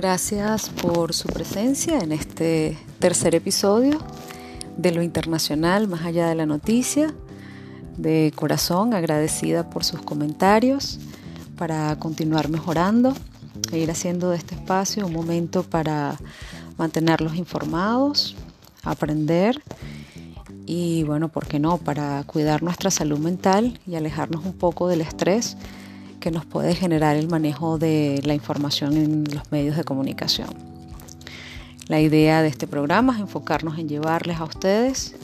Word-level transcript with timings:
Gracias 0.00 0.70
por 0.70 1.12
su 1.12 1.28
presencia 1.28 1.98
en 1.98 2.12
este 2.12 2.78
tercer 3.00 3.34
episodio 3.34 3.98
de 4.78 4.92
lo 4.92 5.02
internacional 5.02 5.88
más 5.88 6.06
allá 6.06 6.26
de 6.26 6.34
la 6.34 6.46
noticia. 6.46 7.12
De 7.98 8.32
corazón 8.34 8.94
agradecida 8.94 9.68
por 9.68 9.84
sus 9.84 10.00
comentarios 10.00 10.98
para 11.58 11.94
continuar 11.98 12.48
mejorando 12.48 13.14
e 13.72 13.78
ir 13.78 13.90
haciendo 13.90 14.30
de 14.30 14.38
este 14.38 14.54
espacio 14.54 15.04
un 15.04 15.12
momento 15.12 15.64
para 15.64 16.16
mantenerlos 16.78 17.34
informados, 17.34 18.36
aprender 18.82 19.62
y 20.64 21.02
bueno, 21.02 21.28
¿por 21.28 21.46
qué 21.46 21.58
no? 21.58 21.76
Para 21.76 22.24
cuidar 22.24 22.62
nuestra 22.62 22.90
salud 22.90 23.18
mental 23.18 23.78
y 23.86 23.96
alejarnos 23.96 24.46
un 24.46 24.54
poco 24.54 24.88
del 24.88 25.02
estrés 25.02 25.58
que 26.20 26.30
nos 26.30 26.44
puede 26.44 26.74
generar 26.74 27.16
el 27.16 27.28
manejo 27.28 27.78
de 27.78 28.20
la 28.24 28.34
información 28.34 28.96
en 28.96 29.24
los 29.34 29.50
medios 29.50 29.76
de 29.76 29.84
comunicación. 29.84 30.48
La 31.88 32.00
idea 32.00 32.42
de 32.42 32.48
este 32.48 32.66
programa 32.66 33.14
es 33.14 33.20
enfocarnos 33.20 33.78
en 33.78 33.88
llevarles 33.88 34.38
a 34.38 34.44
ustedes 34.44 35.16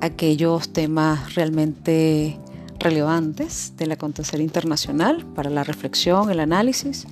aquellos 0.00 0.72
temas 0.72 1.34
realmente 1.34 2.38
relevantes 2.78 3.72
del 3.76 3.92
acontecer 3.92 4.40
internacional 4.40 5.24
para 5.34 5.50
la 5.50 5.64
reflexión, 5.64 6.30
el 6.30 6.40
análisis 6.40 7.06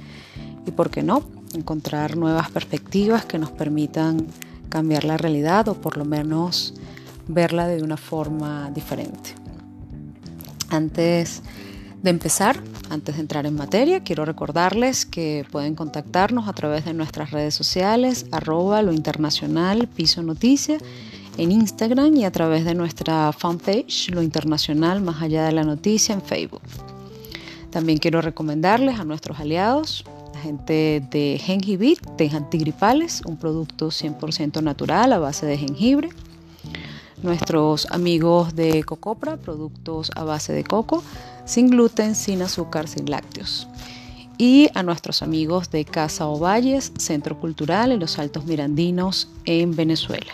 y, 0.66 0.70
por 0.70 0.90
qué 0.90 1.02
no, 1.02 1.24
encontrar 1.54 2.16
nuevas 2.16 2.50
perspectivas 2.50 3.24
que 3.24 3.38
nos 3.38 3.50
permitan 3.50 4.26
cambiar 4.68 5.04
la 5.04 5.16
realidad 5.16 5.68
o 5.68 5.74
por 5.74 5.96
lo 5.96 6.04
menos 6.04 6.74
verla 7.28 7.66
de 7.66 7.82
una 7.82 7.96
forma 7.96 8.70
diferente. 8.72 9.34
Antes 10.68 11.42
de 12.02 12.10
empezar, 12.10 12.62
antes 12.88 13.16
de 13.16 13.20
entrar 13.20 13.44
en 13.46 13.54
materia, 13.54 14.02
quiero 14.02 14.24
recordarles 14.24 15.04
que 15.04 15.44
pueden 15.50 15.74
contactarnos 15.74 16.48
a 16.48 16.52
través 16.54 16.86
de 16.86 16.94
nuestras 16.94 17.30
redes 17.30 17.54
sociales, 17.54 18.26
arroba 18.32 18.80
lo 18.82 18.92
internacional 18.92 19.86
piso 19.86 20.22
noticia, 20.22 20.78
en 21.36 21.52
Instagram 21.52 22.16
y 22.16 22.24
a 22.24 22.30
través 22.30 22.64
de 22.64 22.74
nuestra 22.74 23.32
fanpage, 23.32 24.10
lo 24.10 24.22
internacional 24.22 25.02
más 25.02 25.22
allá 25.22 25.44
de 25.44 25.52
la 25.52 25.64
noticia, 25.64 26.14
en 26.14 26.22
Facebook. 26.22 26.62
También 27.70 27.98
quiero 27.98 28.20
recomendarles 28.20 28.98
a 28.98 29.04
nuestros 29.04 29.38
aliados, 29.38 30.04
la 30.34 30.40
gente 30.40 31.02
de 31.10 31.40
Gengibit, 31.40 32.00
de 32.16 32.30
antigripales, 32.30 33.22
un 33.26 33.36
producto 33.36 33.88
100% 33.88 34.62
natural 34.62 35.12
a 35.12 35.18
base 35.18 35.46
de 35.46 35.58
jengibre. 35.58 36.08
Nuestros 37.22 37.86
amigos 37.90 38.56
de 38.56 38.82
Cocopra, 38.82 39.36
productos 39.36 40.10
a 40.16 40.24
base 40.24 40.54
de 40.54 40.64
coco, 40.64 41.02
sin 41.44 41.68
gluten, 41.68 42.14
sin 42.14 42.42
azúcar, 42.42 42.88
sin 42.88 43.10
lácteos. 43.10 43.68
Y 44.38 44.68
a 44.74 44.82
nuestros 44.82 45.22
amigos 45.22 45.70
de 45.70 45.84
Casa 45.84 46.26
Ovalles, 46.26 46.92
Centro 46.98 47.38
Cultural 47.38 47.92
en 47.92 48.00
los 48.00 48.18
Altos 48.18 48.46
Mirandinos 48.46 49.28
en 49.44 49.76
Venezuela. 49.76 50.32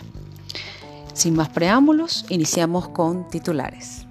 Sin 1.12 1.34
más 1.34 1.49
preámbulos, 1.49 2.25
iniciamos 2.28 2.89
con 2.89 3.28
titulares. 3.28 4.06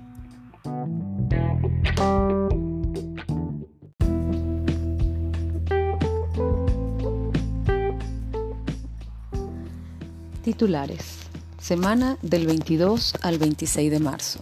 Titulares 10.44 11.26
semana 11.66 12.20
del 12.22 12.46
22 12.46 13.16
al 13.24 13.40
26 13.40 13.90
de 13.90 14.00
marzo. 14.00 14.40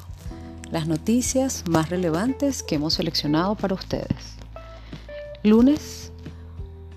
Las 0.73 0.87
noticias 0.87 1.65
más 1.69 1.91
relevantes 1.91 2.63
que 2.63 2.73
hemos 2.73 2.95
seleccionado 2.95 3.53
para 3.53 3.75
ustedes. 3.75 4.33
Lunes, 5.43 6.11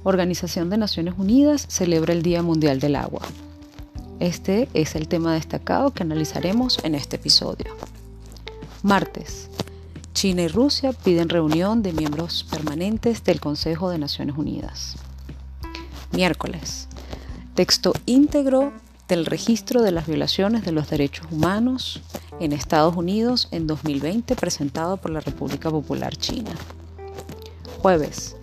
Organización 0.03 0.71
de 0.71 0.79
Naciones 0.79 1.13
Unidas 1.19 1.67
celebra 1.69 2.15
el 2.15 2.23
Día 2.23 2.43
Mundial 2.43 2.81
del 2.81 2.97
Agua. 2.97 3.21
Este 4.19 4.71
es 4.73 4.95
el 4.95 5.09
tema 5.09 5.35
destacado 5.35 5.91
que 5.91 6.05
analizaremos 6.05 6.79
en 6.85 6.95
este 6.95 7.17
episodio. 7.17 7.77
Martes, 8.83 9.51
China 10.15 10.41
y 10.41 10.49
Rusia 10.49 10.95
piden 10.95 11.29
reunión 11.29 11.83
de 11.83 11.93
miembros 11.93 12.45
permanentes 12.51 13.25
del 13.25 13.41
Consejo 13.41 13.91
de 13.91 13.99
Naciones 13.99 14.39
Unidas. 14.39 14.97
Miércoles, 16.13 16.89
texto 17.55 17.93
íntegro 18.07 18.73
del 19.09 19.27
registro 19.27 19.83
de 19.83 19.93
las 19.93 20.07
violaciones 20.07 20.65
de 20.65 20.73
los 20.73 20.91
derechos 20.91 21.27
humanos 21.31 22.03
en 22.41 22.53
Estados 22.53 22.97
Unidos 22.97 23.49
en 23.51 23.67
2020 23.67 24.35
presentado 24.37 24.97
por 24.97 25.11
la 25.11 25.21
República 25.21 25.71
Popular 25.71 26.17
China. 26.17 26.51
Jueves. 27.81 28.37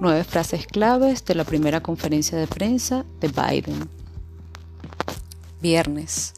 Nueve 0.00 0.24
frases 0.24 0.66
claves 0.66 1.24
de 1.24 1.36
la 1.36 1.44
primera 1.44 1.80
conferencia 1.80 2.36
de 2.36 2.46
prensa 2.46 3.04
de 3.20 3.28
Biden. 3.28 3.88
Viernes. 5.62 6.34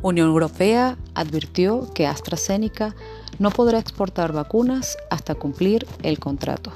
Unión 0.00 0.28
Europea 0.28 0.96
advirtió 1.14 1.92
que 1.92 2.06
AstraZeneca 2.06 2.94
no 3.38 3.50
podrá 3.50 3.78
exportar 3.78 4.32
vacunas 4.32 4.96
hasta 5.10 5.34
cumplir 5.34 5.86
el 6.02 6.18
contrato. 6.18 6.72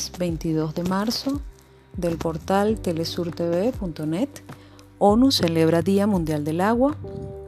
Lunes 0.00 0.18
22 0.18 0.74
de 0.74 0.82
marzo 0.84 1.42
del 1.94 2.16
portal 2.16 2.80
telesurtv.net, 2.80 4.30
ONU 4.98 5.30
celebra 5.30 5.82
Día 5.82 6.06
Mundial 6.06 6.42
del 6.42 6.62
Agua. 6.62 6.96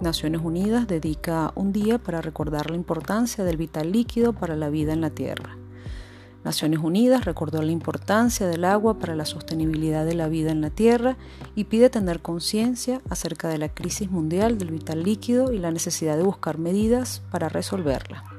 Naciones 0.03 0.43
Unidas 0.45 0.87
dedica 0.87 1.53
un 1.55 1.73
día 1.73 1.97
para 1.97 2.21
recordar 2.21 2.69
la 2.69 2.77
importancia 2.77 3.45
del 3.45 3.57
vital 3.57 3.91
líquido 3.91 4.35
para 4.35 4.55
la 4.55 4.69
vida 4.69 4.93
en 4.93 5.01
la 5.01 5.09
Tierra. 5.09 5.57
Naciones 6.45 6.81
Unidas 6.81 7.25
recordó 7.25 7.62
la 7.62 7.73
importancia 7.73 8.47
del 8.47 8.67
agua 8.67 8.99
para 8.99 9.17
la 9.17 9.25
sostenibilidad 9.25 10.05
de 10.05 10.15
la 10.15 10.29
vida 10.29 10.50
en 10.50 10.61
la 10.61 10.69
Tierra 10.69 11.17
y 11.55 11.65
pide 11.65 11.88
tener 11.88 12.21
conciencia 12.21 13.00
acerca 13.09 13.49
de 13.49 13.56
la 13.56 13.71
crisis 13.71 14.11
mundial 14.11 14.59
del 14.59 14.73
vital 14.73 15.05
líquido 15.05 15.55
y 15.55 15.59
la 15.59 15.71
necesidad 15.71 16.19
de 16.19 16.25
buscar 16.25 16.59
medidas 16.59 17.23
para 17.31 17.49
resolverla. 17.49 18.31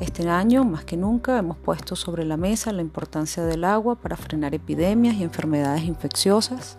Este 0.00 0.26
año, 0.30 0.64
más 0.64 0.84
que 0.84 0.96
nunca, 0.96 1.36
hemos 1.36 1.58
puesto 1.58 1.94
sobre 1.94 2.24
la 2.24 2.38
mesa 2.38 2.72
la 2.72 2.80
importancia 2.80 3.44
del 3.44 3.64
agua 3.64 3.96
para 3.96 4.16
frenar 4.16 4.54
epidemias 4.54 5.16
y 5.16 5.22
enfermedades 5.22 5.84
infecciosas. 5.84 6.78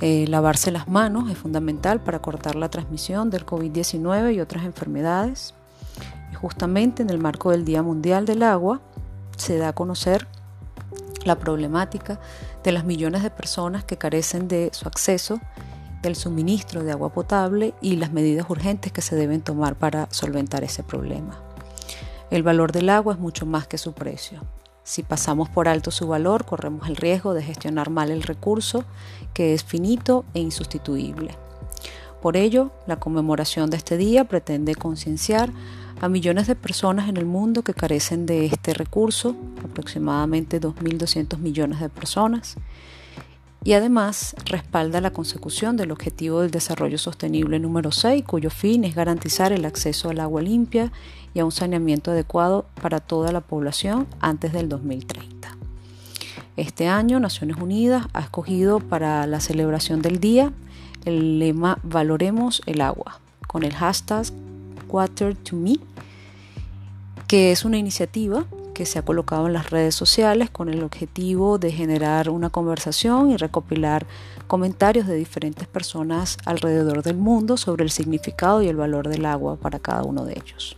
Eh, 0.00 0.26
lavarse 0.26 0.72
las 0.72 0.88
manos 0.88 1.30
es 1.30 1.38
fundamental 1.38 2.02
para 2.02 2.18
cortar 2.18 2.56
la 2.56 2.70
transmisión 2.70 3.30
del 3.30 3.46
COVID-19 3.46 4.34
y 4.34 4.40
otras 4.40 4.64
enfermedades. 4.64 5.54
Y 6.32 6.34
justamente 6.34 7.02
en 7.02 7.10
el 7.10 7.18
marco 7.18 7.52
del 7.52 7.64
Día 7.64 7.84
Mundial 7.84 8.26
del 8.26 8.42
Agua 8.42 8.80
se 9.36 9.56
da 9.56 9.68
a 9.68 9.72
conocer 9.72 10.26
la 11.24 11.36
problemática 11.36 12.18
de 12.64 12.72
las 12.72 12.84
millones 12.84 13.22
de 13.22 13.30
personas 13.30 13.84
que 13.84 13.96
carecen 13.96 14.48
de 14.48 14.70
su 14.72 14.88
acceso, 14.88 15.40
del 16.02 16.16
suministro 16.16 16.82
de 16.82 16.90
agua 16.90 17.12
potable 17.12 17.74
y 17.80 17.94
las 17.94 18.10
medidas 18.10 18.50
urgentes 18.50 18.90
que 18.90 19.02
se 19.02 19.14
deben 19.14 19.40
tomar 19.40 19.76
para 19.76 20.08
solventar 20.10 20.64
ese 20.64 20.82
problema. 20.82 21.47
El 22.30 22.42
valor 22.42 22.72
del 22.72 22.90
agua 22.90 23.14
es 23.14 23.18
mucho 23.18 23.46
más 23.46 23.66
que 23.66 23.78
su 23.78 23.94
precio. 23.94 24.42
Si 24.84 25.02
pasamos 25.02 25.48
por 25.48 25.66
alto 25.66 25.90
su 25.90 26.06
valor, 26.06 26.44
corremos 26.44 26.88
el 26.88 26.96
riesgo 26.96 27.32
de 27.32 27.42
gestionar 27.42 27.88
mal 27.88 28.10
el 28.10 28.22
recurso, 28.22 28.84
que 29.32 29.54
es 29.54 29.64
finito 29.64 30.26
e 30.34 30.40
insustituible. 30.40 31.34
Por 32.20 32.36
ello, 32.36 32.70
la 32.86 32.96
conmemoración 32.96 33.70
de 33.70 33.78
este 33.78 33.96
día 33.96 34.24
pretende 34.24 34.74
concienciar 34.74 35.50
a 36.00 36.08
millones 36.08 36.46
de 36.46 36.54
personas 36.54 37.08
en 37.08 37.16
el 37.16 37.24
mundo 37.24 37.62
que 37.62 37.74
carecen 37.74 38.26
de 38.26 38.46
este 38.46 38.74
recurso, 38.74 39.34
aproximadamente 39.64 40.60
2.200 40.60 41.38
millones 41.38 41.80
de 41.80 41.88
personas, 41.88 42.56
y 43.68 43.74
además 43.74 44.34
respalda 44.46 45.02
la 45.02 45.12
consecución 45.12 45.76
del 45.76 45.90
Objetivo 45.90 46.40
del 46.40 46.50
Desarrollo 46.50 46.96
Sostenible 46.96 47.58
número 47.58 47.92
6, 47.92 48.24
cuyo 48.24 48.48
fin 48.48 48.82
es 48.82 48.94
garantizar 48.94 49.52
el 49.52 49.66
acceso 49.66 50.08
al 50.08 50.20
agua 50.20 50.40
limpia 50.40 50.90
y 51.34 51.40
a 51.40 51.44
un 51.44 51.52
saneamiento 51.52 52.12
adecuado 52.12 52.64
para 52.80 52.98
toda 53.00 53.30
la 53.30 53.42
población 53.42 54.06
antes 54.20 54.54
del 54.54 54.70
2030. 54.70 55.54
Este 56.56 56.88
año 56.88 57.20
Naciones 57.20 57.58
Unidas 57.58 58.06
ha 58.14 58.20
escogido 58.20 58.80
para 58.80 59.26
la 59.26 59.38
celebración 59.38 60.00
del 60.00 60.18
día 60.18 60.50
el 61.04 61.38
lema 61.38 61.78
Valoremos 61.82 62.62
el 62.64 62.80
agua, 62.80 63.20
con 63.48 63.64
el 63.64 63.74
hashtag 63.74 64.24
Water 64.88 65.36
to 65.36 65.56
Me, 65.56 65.74
que 67.26 67.52
es 67.52 67.66
una 67.66 67.76
iniciativa 67.76 68.46
que 68.78 68.86
se 68.86 69.00
ha 69.00 69.04
colocado 69.04 69.48
en 69.48 69.54
las 69.54 69.70
redes 69.70 69.96
sociales 69.96 70.50
con 70.50 70.68
el 70.68 70.84
objetivo 70.84 71.58
de 71.58 71.72
generar 71.72 72.30
una 72.30 72.48
conversación 72.48 73.32
y 73.32 73.36
recopilar 73.36 74.06
comentarios 74.46 75.08
de 75.08 75.16
diferentes 75.16 75.66
personas 75.66 76.38
alrededor 76.44 77.02
del 77.02 77.16
mundo 77.16 77.56
sobre 77.56 77.82
el 77.82 77.90
significado 77.90 78.62
y 78.62 78.68
el 78.68 78.76
valor 78.76 79.08
del 79.08 79.26
agua 79.26 79.56
para 79.56 79.80
cada 79.80 80.04
uno 80.04 80.24
de 80.24 80.34
ellos. 80.34 80.76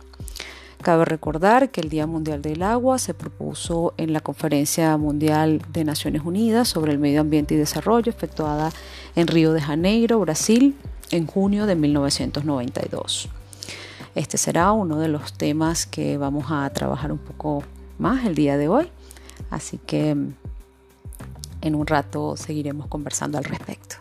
Cabe 0.81 1.05
recordar 1.05 1.69
que 1.69 1.79
el 1.79 1.89
Día 1.89 2.07
Mundial 2.07 2.41
del 2.41 2.63
Agua 2.63 2.97
se 2.97 3.13
propuso 3.13 3.93
en 3.97 4.13
la 4.13 4.19
Conferencia 4.19 4.97
Mundial 4.97 5.61
de 5.71 5.83
Naciones 5.83 6.23
Unidas 6.25 6.69
sobre 6.69 6.93
el 6.93 6.97
Medio 6.97 7.21
Ambiente 7.21 7.53
y 7.53 7.57
Desarrollo 7.57 8.09
efectuada 8.09 8.71
en 9.15 9.27
Río 9.27 9.53
de 9.53 9.61
Janeiro, 9.61 10.19
Brasil, 10.21 10.75
en 11.11 11.27
junio 11.27 11.67
de 11.67 11.75
1992. 11.75 13.29
Este 14.15 14.39
será 14.39 14.71
uno 14.71 14.97
de 14.97 15.07
los 15.07 15.33
temas 15.33 15.85
que 15.85 16.17
vamos 16.17 16.45
a 16.49 16.67
trabajar 16.71 17.11
un 17.11 17.19
poco 17.19 17.63
más 18.01 18.25
el 18.25 18.35
día 18.35 18.57
de 18.57 18.67
hoy, 18.67 18.89
así 19.49 19.77
que 19.77 20.09
en 21.61 21.75
un 21.75 21.87
rato 21.87 22.35
seguiremos 22.35 22.87
conversando 22.87 23.37
al 23.37 23.45
respecto. 23.45 23.97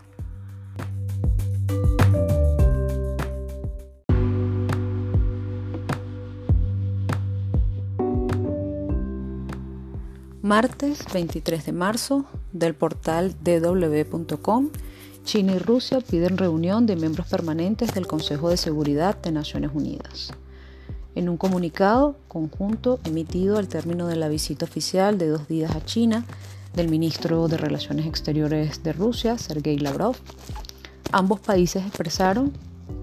Martes 10.42 11.04
23 11.12 11.66
de 11.66 11.72
marzo 11.72 12.24
del 12.52 12.74
portal 12.74 13.36
dw.com 13.44 14.70
China 15.24 15.52
y 15.52 15.58
Rusia 15.58 16.00
piden 16.00 16.38
reunión 16.38 16.86
de 16.86 16.96
miembros 16.96 17.28
permanentes 17.28 17.94
del 17.94 18.06
Consejo 18.06 18.48
de 18.48 18.56
Seguridad 18.56 19.16
de 19.22 19.30
Naciones 19.30 19.70
Unidas. 19.74 20.32
En 21.14 21.28
un 21.28 21.36
comunicado 21.36 22.16
conjunto 22.28 23.00
emitido 23.04 23.58
al 23.58 23.68
término 23.68 24.06
de 24.06 24.16
la 24.16 24.28
visita 24.28 24.64
oficial 24.64 25.18
de 25.18 25.28
dos 25.28 25.48
días 25.48 25.74
a 25.74 25.84
China 25.84 26.24
del 26.74 26.88
ministro 26.88 27.48
de 27.48 27.56
Relaciones 27.56 28.06
Exteriores 28.06 28.82
de 28.82 28.92
Rusia, 28.92 29.36
Sergei 29.38 29.78
Lavrov, 29.78 30.16
ambos 31.12 31.40
países 31.40 31.84
expresaron 31.84 32.52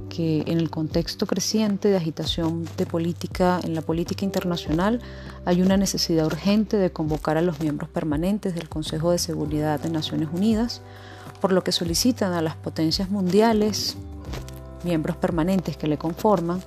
que 0.09 0.41
en 0.47 0.57
el 0.57 0.69
contexto 0.69 1.27
creciente 1.27 1.89
de 1.89 1.97
agitación 1.97 2.65
de 2.77 2.85
política 2.85 3.59
en 3.63 3.75
la 3.75 3.81
política 3.81 4.23
internacional 4.23 5.01
hay 5.45 5.61
una 5.61 5.77
necesidad 5.77 6.25
urgente 6.25 6.77
de 6.77 6.91
convocar 6.91 7.37
a 7.37 7.41
los 7.41 7.59
miembros 7.59 7.89
permanentes 7.89 8.55
del 8.55 8.69
Consejo 8.69 9.11
de 9.11 9.19
Seguridad 9.19 9.79
de 9.79 9.89
Naciones 9.89 10.29
Unidas 10.33 10.81
por 11.39 11.51
lo 11.51 11.63
que 11.63 11.71
solicitan 11.71 12.33
a 12.33 12.41
las 12.41 12.55
potencias 12.55 13.09
mundiales, 13.09 13.95
miembros 14.83 15.17
permanentes 15.17 15.77
que 15.77 15.87
le 15.87 15.97
conforman, 15.97 16.61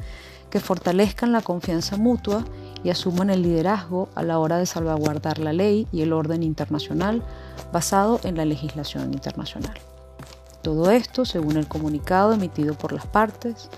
que 0.51 0.61
fortalezcan 0.61 1.33
la 1.33 1.43
confianza 1.43 1.97
mutua 1.97 2.45
y 2.83 2.91
asuman 2.91 3.31
el 3.31 3.43
liderazgo 3.43 4.09
a 4.15 4.23
la 4.23 4.39
hora 4.39 4.59
de 4.59 4.67
salvaguardar 4.67 5.39
la 5.39 5.53
ley 5.53 5.87
y 5.93 6.03
el 6.03 6.13
orden 6.13 6.43
internacional 6.43 7.23
basado 7.73 8.21
en 8.25 8.37
la 8.37 8.45
legislación 8.45 9.13
internacional. 9.13 9.79
Todo 10.63 10.91
esto 10.91 11.25
según 11.25 11.57
el 11.57 11.69
comunicado 11.69 12.33
emitido 12.33 12.75
por 12.75 12.93
las 12.93 13.07
partes, 13.07 13.69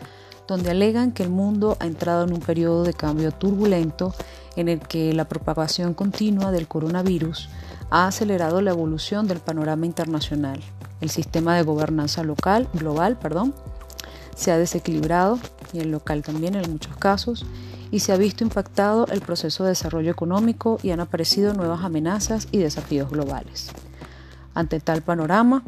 donde 0.48 0.70
alegan 0.70 1.12
que 1.12 1.22
el 1.22 1.30
mundo 1.30 1.76
ha 1.80 1.86
entrado 1.86 2.24
en 2.24 2.32
un 2.32 2.40
periodo 2.40 2.82
de 2.82 2.94
cambio 2.94 3.30
turbulento 3.30 4.14
en 4.56 4.68
el 4.68 4.80
que 4.80 5.12
la 5.12 5.28
propagación 5.28 5.94
continua 5.94 6.50
del 6.50 6.68
coronavirus 6.68 7.48
ha 7.90 8.06
acelerado 8.06 8.60
la 8.60 8.70
evolución 8.70 9.28
del 9.28 9.38
panorama 9.38 9.86
internacional 9.86 10.60
el 11.02 11.10
sistema 11.10 11.56
de 11.56 11.64
gobernanza 11.64 12.22
local, 12.22 12.68
global, 12.72 13.18
perdón, 13.18 13.52
se 14.36 14.50
ha 14.50 14.58
desequilibrado 14.58 15.38
y 15.72 15.80
el 15.80 15.90
local 15.90 16.22
también 16.22 16.54
en 16.54 16.70
muchos 16.70 16.96
casos 16.96 17.46
y 17.90 18.00
se 18.00 18.12
ha 18.12 18.16
visto 18.16 18.42
impactado 18.42 19.06
el 19.08 19.20
proceso 19.20 19.64
de 19.64 19.70
desarrollo 19.70 20.10
económico 20.10 20.78
y 20.82 20.90
han 20.90 21.00
aparecido 21.00 21.52
nuevas 21.52 21.84
amenazas 21.84 22.48
y 22.50 22.58
desafíos 22.58 23.10
globales. 23.10 23.70
Ante 24.54 24.80
tal 24.80 25.02
panorama, 25.02 25.62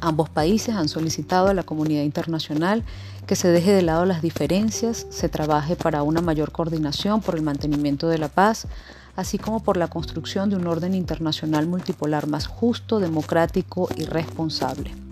ambos 0.00 0.28
países 0.28 0.74
han 0.74 0.88
solicitado 0.88 1.48
a 1.48 1.54
la 1.54 1.62
comunidad 1.62 2.02
internacional 2.02 2.84
que 3.26 3.36
se 3.36 3.48
deje 3.48 3.72
de 3.72 3.82
lado 3.82 4.06
las 4.06 4.22
diferencias, 4.22 5.06
se 5.10 5.28
trabaje 5.28 5.76
para 5.76 6.02
una 6.02 6.20
mayor 6.20 6.50
coordinación 6.50 7.20
por 7.20 7.36
el 7.36 7.42
mantenimiento 7.42 8.08
de 8.08 8.18
la 8.18 8.28
paz, 8.28 8.66
así 9.14 9.38
como 9.38 9.62
por 9.62 9.76
la 9.76 9.88
construcción 9.88 10.50
de 10.50 10.56
un 10.56 10.66
orden 10.66 10.94
internacional 10.94 11.68
multipolar 11.68 12.26
más 12.26 12.48
justo, 12.48 12.98
democrático 12.98 13.88
y 13.96 14.04
responsable. 14.04 15.09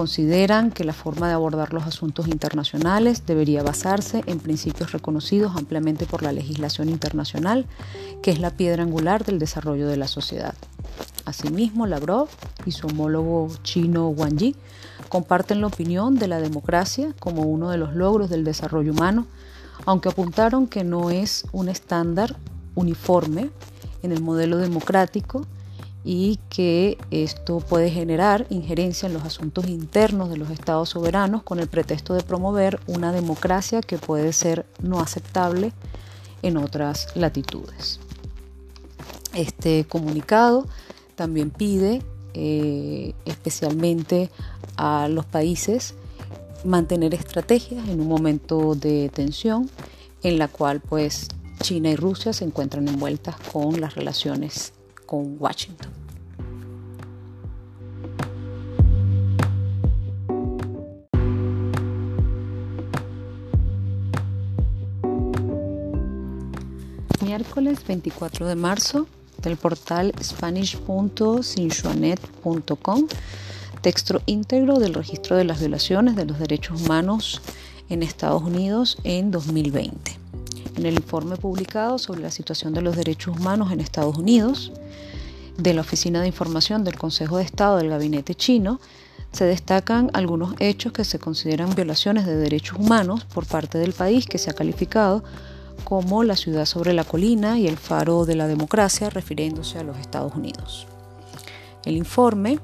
Consideran 0.00 0.70
que 0.70 0.84
la 0.84 0.94
forma 0.94 1.28
de 1.28 1.34
abordar 1.34 1.74
los 1.74 1.82
asuntos 1.82 2.26
internacionales 2.26 3.26
debería 3.26 3.62
basarse 3.62 4.22
en 4.24 4.38
principios 4.38 4.92
reconocidos 4.92 5.54
ampliamente 5.56 6.06
por 6.06 6.22
la 6.22 6.32
legislación 6.32 6.88
internacional, 6.88 7.66
que 8.22 8.30
es 8.30 8.40
la 8.40 8.48
piedra 8.48 8.82
angular 8.82 9.26
del 9.26 9.38
desarrollo 9.38 9.86
de 9.88 9.98
la 9.98 10.08
sociedad. 10.08 10.54
Asimismo, 11.26 11.86
Lavrov 11.86 12.28
y 12.64 12.72
su 12.72 12.86
homólogo 12.86 13.50
chino 13.62 14.08
Wang 14.08 14.38
Yi 14.38 14.56
comparten 15.10 15.60
la 15.60 15.66
opinión 15.66 16.14
de 16.14 16.28
la 16.28 16.40
democracia 16.40 17.14
como 17.18 17.42
uno 17.42 17.68
de 17.68 17.76
los 17.76 17.94
logros 17.94 18.30
del 18.30 18.42
desarrollo 18.42 18.92
humano, 18.92 19.26
aunque 19.84 20.08
apuntaron 20.08 20.66
que 20.66 20.82
no 20.82 21.10
es 21.10 21.44
un 21.52 21.68
estándar 21.68 22.36
uniforme 22.74 23.50
en 24.02 24.12
el 24.12 24.22
modelo 24.22 24.56
democrático 24.56 25.44
y 26.04 26.38
que 26.48 26.96
esto 27.10 27.60
puede 27.60 27.90
generar 27.90 28.46
injerencia 28.48 29.06
en 29.06 29.12
los 29.12 29.24
asuntos 29.24 29.68
internos 29.68 30.30
de 30.30 30.38
los 30.38 30.50
estados 30.50 30.90
soberanos 30.90 31.42
con 31.42 31.60
el 31.60 31.68
pretexto 31.68 32.14
de 32.14 32.22
promover 32.22 32.80
una 32.86 33.12
democracia 33.12 33.82
que 33.82 33.98
puede 33.98 34.32
ser 34.32 34.64
no 34.82 35.00
aceptable 35.00 35.72
en 36.42 36.56
otras 36.56 37.08
latitudes. 37.14 38.00
Este 39.34 39.84
comunicado 39.84 40.66
también 41.16 41.50
pide 41.50 42.02
eh, 42.32 43.14
especialmente 43.26 44.30
a 44.76 45.08
los 45.08 45.26
países 45.26 45.94
mantener 46.64 47.14
estrategias 47.14 47.88
en 47.88 48.00
un 48.00 48.08
momento 48.08 48.74
de 48.74 49.10
tensión 49.10 49.68
en 50.22 50.38
la 50.38 50.48
cual 50.48 50.80
pues 50.80 51.28
China 51.60 51.90
y 51.90 51.96
Rusia 51.96 52.32
se 52.32 52.44
encuentran 52.44 52.88
envueltas 52.88 53.36
con 53.52 53.80
las 53.80 53.94
relaciones 53.94 54.72
Washington. 55.18 55.90
Miércoles 67.22 67.86
24 67.86 68.46
de 68.46 68.56
marzo 68.56 69.06
del 69.42 69.56
portal 69.56 70.12
spanish.sinchuanet.com 70.20 73.06
texto 73.80 74.20
íntegro 74.26 74.78
del 74.78 74.92
registro 74.94 75.36
de 75.36 75.44
las 75.44 75.60
violaciones 75.60 76.16
de 76.16 76.26
los 76.26 76.38
derechos 76.38 76.82
humanos 76.82 77.40
en 77.88 78.02
Estados 78.02 78.42
Unidos 78.42 78.98
en 79.04 79.30
2020 79.30 80.19
en 80.80 80.86
el 80.86 80.94
informe 80.94 81.36
publicado 81.36 81.98
sobre 81.98 82.22
la 82.22 82.30
situación 82.30 82.72
de 82.72 82.80
los 82.80 82.96
derechos 82.96 83.36
humanos 83.36 83.70
en 83.70 83.80
Estados 83.80 84.16
Unidos 84.16 84.72
de 85.58 85.74
la 85.74 85.82
Oficina 85.82 86.22
de 86.22 86.26
Información 86.26 86.84
del 86.84 86.96
Consejo 86.96 87.36
de 87.36 87.44
Estado 87.44 87.76
del 87.76 87.90
Gabinete 87.90 88.34
Chino, 88.34 88.80
se 89.30 89.44
destacan 89.44 90.10
algunos 90.14 90.54
hechos 90.58 90.92
que 90.92 91.04
se 91.04 91.18
consideran 91.18 91.74
violaciones 91.74 92.24
de 92.24 92.34
derechos 92.34 92.78
humanos 92.78 93.26
por 93.26 93.46
parte 93.46 93.76
del 93.76 93.92
país 93.92 94.24
que 94.26 94.38
se 94.38 94.50
ha 94.50 94.54
calificado 94.54 95.22
como 95.84 96.24
la 96.24 96.34
ciudad 96.34 96.64
sobre 96.64 96.94
la 96.94 97.04
colina 97.04 97.58
y 97.58 97.68
el 97.68 97.76
faro 97.76 98.24
de 98.24 98.36
la 98.36 98.46
democracia, 98.46 99.10
refiriéndose 99.10 99.78
a 99.78 99.84
los 99.84 99.98
Estados 99.98 100.34
Unidos. 100.34 100.86
El 101.84 101.96
informe 101.96 102.58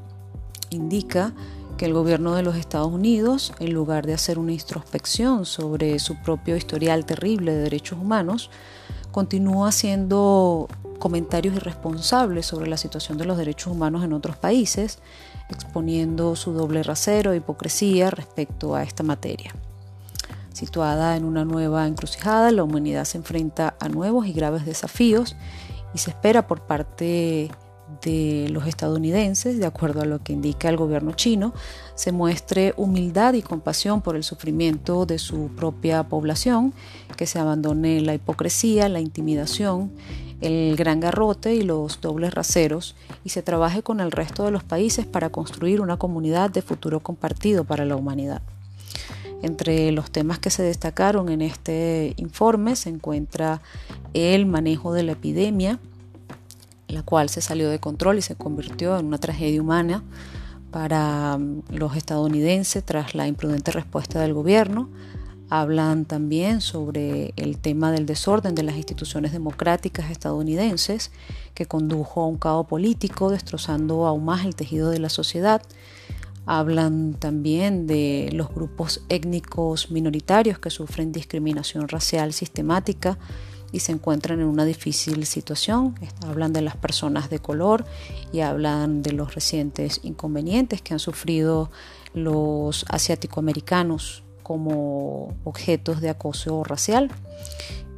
indica 0.71 1.35
que 1.77 1.85
el 1.85 1.93
gobierno 1.93 2.35
de 2.35 2.43
los 2.43 2.57
Estados 2.57 2.93
Unidos, 2.93 3.53
en 3.59 3.73
lugar 3.73 4.07
de 4.07 4.15
hacer 4.15 4.39
una 4.39 4.53
introspección 4.53 5.45
sobre 5.45 5.99
su 5.99 6.17
propio 6.17 6.57
historial 6.57 7.05
terrible 7.05 7.53
de 7.53 7.63
derechos 7.63 7.99
humanos, 7.99 8.51
continúa 9.13 9.73
siendo 9.73 10.69
comentarios 10.99 11.55
irresponsables 11.55 12.47
sobre 12.47 12.69
la 12.69 12.77
situación 12.77 13.19
de 13.19 13.27
los 13.27 13.37
derechos 13.37 13.73
humanos 13.73 14.05
en 14.05 14.13
otros 14.13 14.37
países, 14.37 14.99
exponiendo 15.51 16.35
su 16.37 16.53
doble 16.53 16.83
rasero 16.83 17.33
e 17.33 17.37
hipocresía 17.37 18.11
respecto 18.11 18.75
a 18.75 18.83
esta 18.83 19.03
materia. 19.03 19.55
Situada 20.53 21.17
en 21.17 21.25
una 21.25 21.45
nueva 21.45 21.87
encrucijada, 21.87 22.51
la 22.51 22.65
humanidad 22.65 23.05
se 23.05 23.19
enfrenta 23.19 23.75
a 23.79 23.91
nuevos 23.91 24.27
y 24.27 24.33
graves 24.33 24.65
desafíos 24.65 25.37
y 25.93 25.99
se 25.99 26.11
espera 26.11 26.47
por 26.47 26.63
parte 26.63 27.05
de 27.05 27.51
los 28.05 28.67
estadounidenses, 28.67 29.59
de 29.59 29.67
acuerdo 29.67 30.03
a 30.03 30.05
lo 30.05 30.23
que 30.23 30.33
indica 30.33 30.69
el 30.69 30.77
gobierno 30.77 31.13
chino, 31.13 31.53
se 31.95 32.13
muestre 32.13 32.75
humildad 32.77 33.35
y 33.35 33.43
compasión 33.43 34.03
por 34.03 34.17
el 34.17 34.25
sufrimiento 34.25 35.07
de 35.07 35.19
su 35.19 35.51
propia 35.57 36.03
población, 36.05 36.73
que 37.17 37.27
se 37.27 37.39
abandone 37.39 38.01
la 38.01 38.15
hipocresía, 38.15 38.89
la 38.89 39.01
intimidación, 39.01 39.91
el 40.41 40.77
gran 40.77 41.01
garrote 41.01 41.55
y 41.55 41.63
los 41.63 42.01
dobles 42.01 42.35
raseros 42.35 42.95
y 43.25 43.31
se 43.31 43.43
trabaje 43.43 43.83
con 43.83 44.01
el 44.01 44.13
resto 44.13 44.45
de 44.45 44.51
los 44.51 44.65
países 44.65 45.07
para 45.07 45.31
construir 45.31 45.81
una 45.81 45.97
comunidad 45.97 46.51
de 46.51 46.63
futuro 46.63 47.01
compartido 47.01 47.65
para 47.65 47.85
la 47.85 47.97
humanidad. 47.97 48.43
Entre 49.43 49.93
los 49.93 50.11
temas 50.11 50.39
que 50.39 50.51
se 50.51 50.63
destacaron 50.63 51.29
en 51.29 51.43
este 51.43 52.15
informe 52.17 52.77
se 52.77 52.89
encuentra 52.89 53.61
el 54.15 54.47
manejo 54.47 54.93
de 54.93 55.03
la 55.03 55.13
epidemia, 55.13 55.79
la 56.89 57.03
cual 57.03 57.29
se 57.29 57.41
salió 57.41 57.69
de 57.71 57.79
control 57.79 58.19
y 58.19 58.23
se 58.23 58.37
convirtió 58.37 58.99
en 58.99 59.07
una 59.07 59.19
tragedia 59.19 59.61
humana 59.61 60.05
para 60.71 61.39
mm, 61.39 61.63
los 61.71 61.97
estadounidenses 61.97 62.85
tras 62.85 63.15
la 63.15 63.27
imprudente 63.27 63.71
respuesta 63.71 64.21
del 64.21 64.35
gobierno. 64.35 64.91
Hablan 65.49 66.07
también 66.07 66.61
sobre 66.61 67.33
el 67.37 67.59
tema 67.59 67.93
del 67.93 68.05
desorden 68.05 68.57
de 68.57 68.65
las 68.65 68.77
instituciones 68.77 69.33
democráticas 69.33 70.11
estadounidenses 70.11 71.13
que 71.55 71.67
condujo 71.67 72.23
a 72.23 72.27
un 72.27 72.37
caos 72.37 72.67
político 72.67 73.31
destrozando 73.31 74.07
aún 74.07 74.25
más 74.25 74.45
el 74.45 74.57
tejido 74.57 74.91
de 74.91 74.99
la 74.99 75.09
sociedad. 75.09 75.63
Hablan 76.47 77.15
también 77.15 77.87
de 77.87 78.31
los 78.33 78.53
grupos 78.53 79.03
étnicos 79.09 79.91
minoritarios 79.91 80.59
que 80.59 80.71
sufren 80.71 81.13
discriminación 81.13 81.89
racial 81.89 82.33
sistemática 82.33 83.19
y 83.73 83.81
se 83.81 83.93
encuentran 83.93 84.41
en 84.41 84.47
una 84.47 84.65
difícil 84.65 85.27
situación. 85.27 85.95
Hablan 86.27 86.53
de 86.53 86.63
las 86.63 86.77
personas 86.77 87.31
de 87.31 87.39
color 87.39 87.85
y 88.33 88.41
hablan 88.41 89.03
de 89.03 89.13
los 89.13 89.35
recientes 89.35 90.01
inconvenientes 90.03 90.83
que 90.83 90.95
han 90.95 91.01
sufrido 91.01 91.71
los 92.15 92.85
asiático-americanos 92.89 94.23
como 94.43 95.35
objetos 95.45 96.01
de 96.01 96.09
acoso 96.09 96.65
racial. 96.65 97.11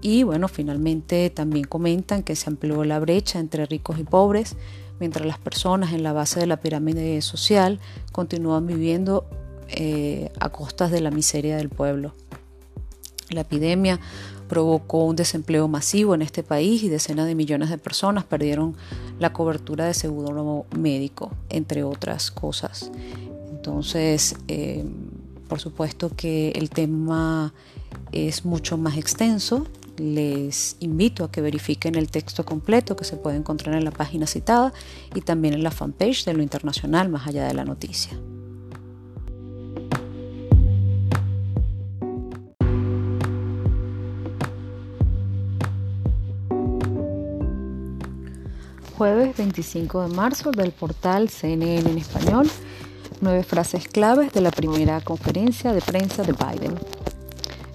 Y 0.00 0.22
bueno, 0.22 0.48
finalmente 0.48 1.28
también 1.30 1.66
comentan 1.66 2.22
que 2.22 2.36
se 2.36 2.48
amplió 2.48 2.84
la 2.84 3.00
brecha 3.00 3.38
entre 3.38 3.66
ricos 3.66 3.98
y 3.98 4.04
pobres, 4.04 4.56
mientras 5.00 5.26
las 5.26 5.38
personas 5.38 5.92
en 5.92 6.02
la 6.02 6.12
base 6.12 6.40
de 6.40 6.46
la 6.46 6.60
pirámide 6.60 7.20
social 7.20 7.80
continúan 8.12 8.66
viviendo 8.66 9.28
eh, 9.68 10.30
a 10.40 10.48
costas 10.48 10.90
de 10.90 11.00
la 11.00 11.10
miseria 11.10 11.56
del 11.56 11.68
pueblo. 11.68 12.14
La 13.30 13.42
epidemia 13.42 14.00
provocó 14.48 15.04
un 15.04 15.16
desempleo 15.16 15.68
masivo 15.68 16.14
en 16.14 16.22
este 16.22 16.42
país 16.42 16.82
y 16.82 16.88
decenas 16.88 17.26
de 17.26 17.34
millones 17.34 17.70
de 17.70 17.78
personas 17.78 18.24
perdieron 18.24 18.76
la 19.18 19.32
cobertura 19.32 19.86
de 19.86 19.94
seguro 19.94 20.66
médico, 20.76 21.30
entre 21.50 21.84
otras 21.84 22.30
cosas. 22.30 22.90
Entonces, 23.50 24.36
eh, 24.48 24.84
por 25.48 25.60
supuesto 25.60 26.10
que 26.14 26.50
el 26.50 26.70
tema 26.70 27.52
es 28.12 28.44
mucho 28.44 28.78
más 28.78 28.96
extenso. 28.96 29.66
Les 29.96 30.76
invito 30.80 31.24
a 31.24 31.30
que 31.30 31.40
verifiquen 31.40 31.96
el 31.96 32.10
texto 32.10 32.44
completo 32.44 32.94
que 32.94 33.04
se 33.04 33.16
puede 33.16 33.36
encontrar 33.36 33.74
en 33.74 33.84
la 33.84 33.90
página 33.90 34.26
citada 34.26 34.72
y 35.14 35.22
también 35.22 35.54
en 35.54 35.62
la 35.62 35.70
fanpage 35.70 36.24
de 36.24 36.34
lo 36.34 36.42
internacional 36.42 37.08
más 37.08 37.26
allá 37.26 37.46
de 37.46 37.54
la 37.54 37.64
noticia. 37.64 38.18
Jueves 48.98 49.36
25 49.36 50.08
de 50.08 50.14
marzo 50.16 50.50
del 50.50 50.72
portal 50.72 51.28
CNN 51.28 51.88
en 51.88 51.98
español, 51.98 52.50
nueve 53.20 53.44
frases 53.44 53.86
claves 53.86 54.32
de 54.32 54.40
la 54.40 54.50
primera 54.50 55.00
conferencia 55.00 55.72
de 55.72 55.80
prensa 55.80 56.24
de 56.24 56.32
Biden. 56.32 56.74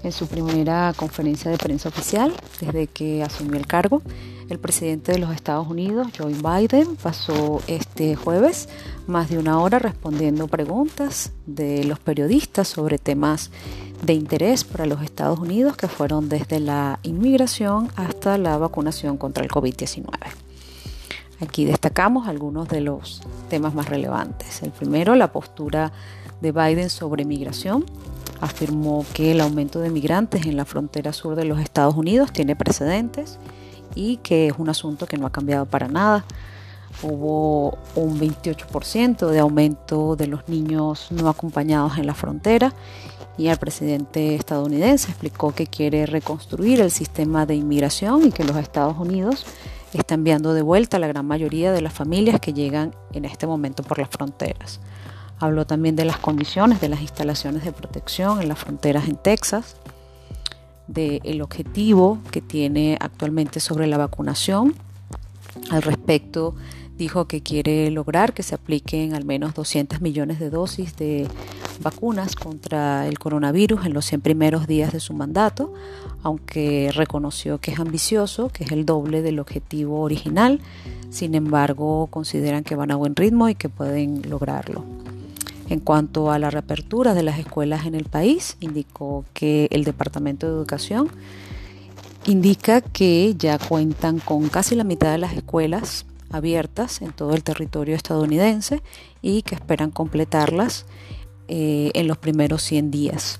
En 0.03 0.11
su 0.11 0.27
primera 0.27 0.93
conferencia 0.97 1.49
de 1.49 1.57
prensa 1.57 1.87
oficial, 1.87 2.33
desde 2.59 2.87
que 2.87 3.23
asumió 3.23 3.57
el 3.57 3.65
cargo, 3.65 4.01
el 4.49 4.59
presidente 4.59 5.13
de 5.13 5.19
los 5.19 5.33
Estados 5.33 5.65
Unidos, 5.65 6.07
Joe 6.17 6.33
Biden, 6.33 6.97
pasó 6.97 7.61
este 7.67 8.17
jueves 8.17 8.67
más 9.07 9.29
de 9.29 9.37
una 9.37 9.61
hora 9.61 9.79
respondiendo 9.79 10.49
preguntas 10.49 11.31
de 11.45 11.85
los 11.85 11.99
periodistas 11.99 12.67
sobre 12.67 12.97
temas 12.97 13.49
de 14.05 14.11
interés 14.11 14.65
para 14.65 14.85
los 14.85 15.01
Estados 15.01 15.39
Unidos 15.39 15.77
que 15.77 15.87
fueron 15.87 16.27
desde 16.27 16.59
la 16.59 16.99
inmigración 17.03 17.87
hasta 17.95 18.37
la 18.37 18.57
vacunación 18.57 19.15
contra 19.15 19.45
el 19.45 19.49
COVID-19. 19.49 20.43
Aquí 21.43 21.65
destacamos 21.65 22.27
algunos 22.27 22.69
de 22.69 22.79
los 22.79 23.21
temas 23.49 23.73
más 23.73 23.89
relevantes. 23.89 24.63
El 24.63 24.71
primero, 24.71 25.13
la 25.15 25.33
postura 25.33 25.91
de 26.41 26.53
Biden 26.53 26.89
sobre 26.89 27.25
migración. 27.25 27.85
Afirmó 28.39 29.05
que 29.13 29.31
el 29.31 29.41
aumento 29.41 29.79
de 29.79 29.89
migrantes 29.89 30.45
en 30.45 30.55
la 30.55 30.65
frontera 30.65 31.11
sur 31.11 31.35
de 31.35 31.43
los 31.43 31.59
Estados 31.59 31.95
Unidos 31.95 32.31
tiene 32.31 32.55
precedentes 32.55 33.39
y 33.93 34.17
que 34.17 34.47
es 34.47 34.53
un 34.57 34.69
asunto 34.69 35.05
que 35.05 35.17
no 35.17 35.27
ha 35.27 35.31
cambiado 35.31 35.65
para 35.65 35.89
nada. 35.89 36.25
Hubo 37.01 37.77
un 37.95 38.19
28% 38.19 39.27
de 39.27 39.39
aumento 39.39 40.15
de 40.15 40.27
los 40.27 40.47
niños 40.47 41.07
no 41.11 41.27
acompañados 41.27 41.97
en 41.97 42.07
la 42.07 42.13
frontera 42.13 42.73
y 43.37 43.47
el 43.47 43.57
presidente 43.57 44.35
estadounidense 44.35 45.09
explicó 45.09 45.53
que 45.53 45.67
quiere 45.67 46.05
reconstruir 46.05 46.79
el 46.79 46.91
sistema 46.91 47.45
de 47.45 47.55
inmigración 47.55 48.27
y 48.27 48.31
que 48.31 48.43
los 48.43 48.55
Estados 48.57 48.97
Unidos 48.97 49.45
está 49.97 50.15
enviando 50.15 50.53
de 50.53 50.61
vuelta 50.61 50.97
a 50.97 50.99
la 50.99 51.07
gran 51.07 51.25
mayoría 51.25 51.71
de 51.71 51.81
las 51.81 51.93
familias 51.93 52.39
que 52.39 52.53
llegan 52.53 52.95
en 53.13 53.25
este 53.25 53.47
momento 53.47 53.83
por 53.83 53.99
las 53.99 54.09
fronteras. 54.09 54.79
Habló 55.39 55.65
también 55.65 55.95
de 55.95 56.05
las 56.05 56.17
condiciones 56.17 56.79
de 56.81 56.89
las 56.89 57.01
instalaciones 57.01 57.63
de 57.63 57.71
protección 57.71 58.41
en 58.41 58.49
las 58.49 58.59
fronteras 58.59 59.07
en 59.07 59.17
Texas, 59.17 59.75
del 60.87 61.41
objetivo 61.41 62.19
que 62.31 62.41
tiene 62.41 62.97
actualmente 62.99 63.59
sobre 63.59 63.87
la 63.87 63.97
vacunación. 63.97 64.75
Al 65.69 65.81
respecto, 65.81 66.55
dijo 66.97 67.25
que 67.25 67.41
quiere 67.41 67.89
lograr 67.91 68.33
que 68.33 68.43
se 68.43 68.55
apliquen 68.55 69.13
al 69.13 69.25
menos 69.25 69.53
200 69.53 70.01
millones 70.01 70.39
de 70.39 70.49
dosis 70.49 70.95
de 70.95 71.27
vacunas 71.81 72.35
contra 72.35 73.07
el 73.07 73.17
coronavirus 73.17 73.85
en 73.85 73.93
los 73.93 74.05
100 74.05 74.21
primeros 74.21 74.67
días 74.67 74.93
de 74.93 74.99
su 74.99 75.13
mandato, 75.13 75.73
aunque 76.21 76.91
reconoció 76.93 77.57
que 77.59 77.71
es 77.71 77.79
ambicioso, 77.79 78.49
que 78.49 78.63
es 78.63 78.71
el 78.71 78.85
doble 78.85 79.21
del 79.21 79.39
objetivo 79.39 80.01
original. 80.01 80.61
Sin 81.09 81.35
embargo, 81.35 82.07
consideran 82.07 82.63
que 82.63 82.75
van 82.75 82.91
a 82.91 82.95
buen 82.95 83.15
ritmo 83.15 83.49
y 83.49 83.55
que 83.55 83.69
pueden 83.69 84.21
lograrlo. 84.29 84.85
En 85.69 85.79
cuanto 85.79 86.31
a 86.31 86.39
la 86.39 86.49
reapertura 86.49 87.13
de 87.13 87.23
las 87.23 87.39
escuelas 87.39 87.85
en 87.85 87.95
el 87.95 88.05
país, 88.05 88.57
indicó 88.59 89.25
que 89.33 89.67
el 89.71 89.83
Departamento 89.83 90.47
de 90.47 90.53
Educación 90.53 91.09
indica 92.25 92.81
que 92.81 93.33
ya 93.37 93.57
cuentan 93.57 94.19
con 94.19 94.49
casi 94.49 94.75
la 94.75 94.83
mitad 94.83 95.11
de 95.11 95.17
las 95.17 95.33
escuelas 95.33 96.05
abiertas 96.33 97.01
en 97.01 97.11
todo 97.13 97.33
el 97.33 97.43
territorio 97.43 97.95
estadounidense 97.95 98.81
y 99.21 99.43
que 99.43 99.55
esperan 99.55 99.91
completarlas 99.91 100.85
eh, 101.47 101.91
en 101.93 102.07
los 102.07 102.17
primeros 102.17 102.61
100 102.63 102.91
días. 102.91 103.39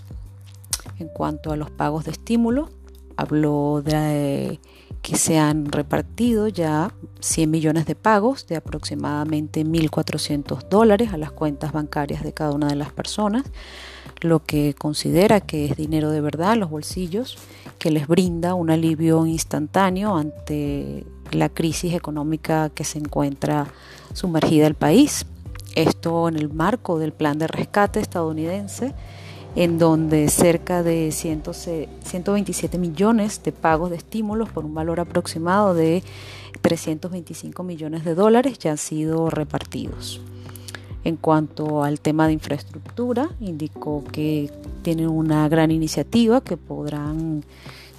En 0.99 1.07
cuanto 1.07 1.51
a 1.51 1.57
los 1.57 1.71
pagos 1.71 2.05
de 2.05 2.11
estímulo, 2.11 2.69
habló 3.17 3.81
de 3.83 4.59
que 5.01 5.17
se 5.17 5.37
han 5.37 5.65
repartido 5.65 6.47
ya 6.47 6.93
100 7.19 7.51
millones 7.51 7.85
de 7.85 7.93
pagos 7.93 8.47
de 8.47 8.55
aproximadamente 8.55 9.65
1.400 9.65 10.69
dólares 10.69 11.11
a 11.11 11.17
las 11.17 11.31
cuentas 11.31 11.73
bancarias 11.73 12.23
de 12.23 12.33
cada 12.33 12.51
una 12.51 12.67
de 12.67 12.75
las 12.75 12.91
personas, 12.93 13.43
lo 14.21 14.43
que 14.43 14.73
considera 14.73 15.41
que 15.41 15.65
es 15.65 15.75
dinero 15.75 16.09
de 16.09 16.21
verdad 16.21 16.53
en 16.53 16.61
los 16.61 16.69
bolsillos, 16.69 17.37
que 17.79 17.91
les 17.91 18.07
brinda 18.07 18.53
un 18.53 18.69
alivio 18.71 19.25
instantáneo 19.25 20.15
ante 20.15 21.05
la 21.35 21.49
crisis 21.49 21.93
económica 21.93 22.69
que 22.69 22.83
se 22.83 22.99
encuentra 22.99 23.67
sumergida 24.13 24.67
el 24.67 24.75
país. 24.75 25.25
Esto 25.75 26.27
en 26.27 26.37
el 26.37 26.53
marco 26.53 26.99
del 26.99 27.13
plan 27.13 27.39
de 27.39 27.47
rescate 27.47 27.99
estadounidense, 27.99 28.93
en 29.55 29.77
donde 29.77 30.29
cerca 30.29 30.83
de 30.83 31.11
127 31.11 32.77
millones 32.77 33.41
de 33.43 33.51
pagos 33.51 33.89
de 33.89 33.97
estímulos 33.97 34.49
por 34.49 34.65
un 34.65 34.73
valor 34.73 34.99
aproximado 34.99 35.73
de 35.73 36.03
325 36.61 37.63
millones 37.63 38.03
de 38.05 38.15
dólares 38.15 38.57
ya 38.59 38.71
han 38.71 38.77
sido 38.77 39.29
repartidos. 39.29 40.21
En 41.03 41.17
cuanto 41.17 41.83
al 41.83 41.99
tema 41.99 42.27
de 42.27 42.33
infraestructura, 42.33 43.29
indicó 43.41 44.03
que 44.11 44.49
tienen 44.83 45.09
una 45.09 45.49
gran 45.49 45.69
iniciativa 45.69 46.41
que 46.41 46.55
podrán 46.55 47.43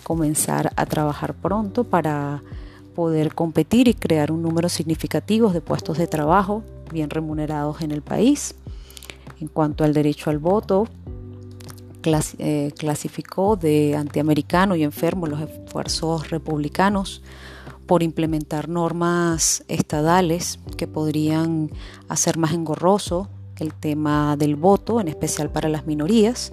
comenzar 0.03 0.73
a 0.77 0.87
trabajar 0.87 1.35
pronto 1.35 1.85
para 1.85 2.43
poder 2.95 3.35
competir 3.35 3.89
y 3.89 3.95
crear 3.95 4.33
un 4.33 4.43
número 4.43 4.69
significativo 4.69 5.51
de 5.51 5.61
puestos 5.61 5.99
de 5.99 6.07
trabajo 6.07 6.63
bien 6.93 7.11
remunerados 7.11 7.83
en 7.83 7.91
el 7.91 8.03
país. 8.03 8.55
En 9.41 9.49
cuanto 9.49 9.85
al 9.85 9.93
derecho 9.93 10.31
al 10.31 10.39
voto, 10.39 10.89
eh, 12.39 12.73
clasificó 12.77 13.57
de 13.57 13.97
antiamericano 13.97 14.77
y 14.77 14.83
enfermo 14.83 15.27
los 15.27 15.41
esfuerzos 15.41 16.31
republicanos 16.31 17.23
por 17.87 18.03
implementar 18.03 18.69
normas 18.69 19.65
estadales 19.69 20.59
que 20.77 20.87
podrían 20.87 21.71
hacer 22.09 22.39
más 22.39 22.53
engorroso 22.53 23.29
el 23.59 23.73
tema 23.73 24.37
del 24.37 24.57
voto, 24.57 25.01
en 25.01 25.09
especial 25.09 25.51
para 25.51 25.69
las 25.69 25.87
minorías. 25.87 26.53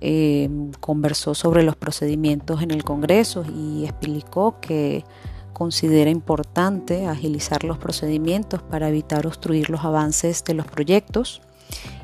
Eh, 0.00 0.50
conversó 0.80 1.34
sobre 1.34 1.62
los 1.62 1.76
procedimientos 1.76 2.62
en 2.62 2.70
el 2.70 2.84
Congreso 2.84 3.44
y 3.44 3.84
explicó 3.84 4.56
que 4.60 5.04
considera 5.52 6.10
importante 6.10 7.06
agilizar 7.06 7.64
los 7.64 7.78
procedimientos 7.78 8.62
para 8.62 8.88
evitar 8.88 9.26
obstruir 9.26 9.70
los 9.70 9.84
avances 9.84 10.44
de 10.44 10.54
los 10.54 10.66
proyectos 10.66 11.42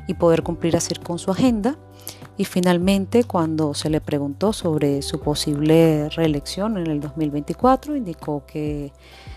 y 0.07 0.13
poder 0.15 0.43
cumplir 0.43 0.75
así 0.75 0.95
con 0.95 1.19
su 1.19 1.31
agenda. 1.31 1.77
Y 2.37 2.45
finalmente, 2.45 3.25
cuando 3.25 3.73
se 3.73 3.89
le 3.89 3.99
preguntó 3.99 4.53
sobre 4.53 5.01
su 5.01 5.19
posible 5.19 6.09
reelección 6.09 6.77
en 6.77 6.87
el 6.87 7.01
2024, 7.01 7.97
indicó 7.97 8.45
que 8.45 8.93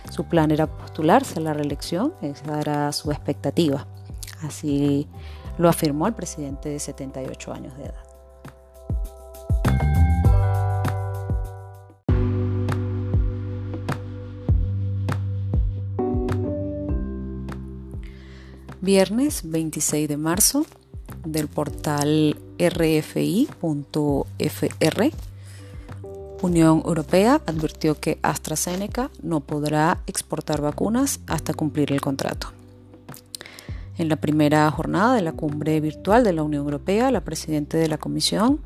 su 0.09 0.25
plan 0.25 0.53
era 0.53 0.67
postularse 0.67 1.41
a 1.41 1.43
la 1.43 1.53
reelección, 1.53 2.15
esa 2.23 2.61
era 2.61 2.93
su 2.93 3.11
expectativa. 3.11 3.87
Así 4.43 5.09
lo 5.59 5.69
afirmó 5.69 6.07
el 6.07 6.15
presidente 6.15 6.69
de 6.69 6.79
78 6.79 7.53
años 7.53 7.77
de 7.77 7.85
edad. 7.85 8.02
Viernes 18.83 19.43
26 19.45 20.09
de 20.09 20.17
marzo 20.17 20.67
del 21.25 21.47
portal 21.47 22.37
rfi.fr. 22.59 23.57
Unión 26.43 26.83
Europea 26.85 27.41
advirtió 27.47 27.95
que 28.01 28.19
AstraZeneca 28.23 29.13
no 29.23 29.39
podrá 29.39 30.03
exportar 30.09 30.61
vacunas 30.61 31.21
hasta 31.29 31.55
cumplir 31.55 31.93
el 31.93 32.01
contrato. 32.01 32.49
En 33.99 34.09
la 34.09 34.17
primera 34.17 34.69
jornada 34.73 35.15
de 35.15 35.23
la 35.23 35.33
cumbre 35.33 35.79
virtual 35.79 36.25
de 36.25 36.33
la 36.33 36.43
Unión 36.43 36.65
Europea, 36.65 37.13
la 37.13 37.21
presidenta 37.21 37.79
de 37.79 37.87
la 37.87 37.99
Comisión, 37.99 38.59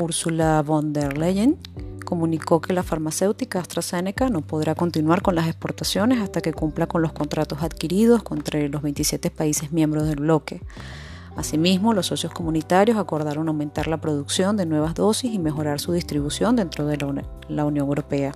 Ursula 0.00 0.62
von 0.62 0.92
der 0.92 1.16
Leyen, 1.16 1.58
comunicó 2.04 2.60
que 2.60 2.72
la 2.72 2.82
farmacéutica 2.82 3.60
AstraZeneca 3.60 4.28
no 4.30 4.40
podrá 4.40 4.74
continuar 4.74 5.22
con 5.22 5.34
las 5.34 5.46
exportaciones 5.46 6.20
hasta 6.20 6.40
que 6.40 6.52
cumpla 6.52 6.86
con 6.86 7.02
los 7.02 7.12
contratos 7.12 7.62
adquiridos 7.62 8.22
entre 8.30 8.68
los 8.68 8.82
27 8.82 9.30
países 9.30 9.72
miembros 9.72 10.08
del 10.08 10.20
bloque. 10.20 10.60
Asimismo, 11.36 11.94
los 11.94 12.06
socios 12.06 12.32
comunitarios 12.32 12.98
acordaron 12.98 13.48
aumentar 13.48 13.86
la 13.86 14.00
producción 14.00 14.56
de 14.56 14.66
nuevas 14.66 14.94
dosis 14.94 15.32
y 15.32 15.38
mejorar 15.38 15.78
su 15.78 15.92
distribución 15.92 16.56
dentro 16.56 16.86
de 16.86 16.98
la 17.48 17.64
Unión 17.64 17.86
Europea. 17.86 18.32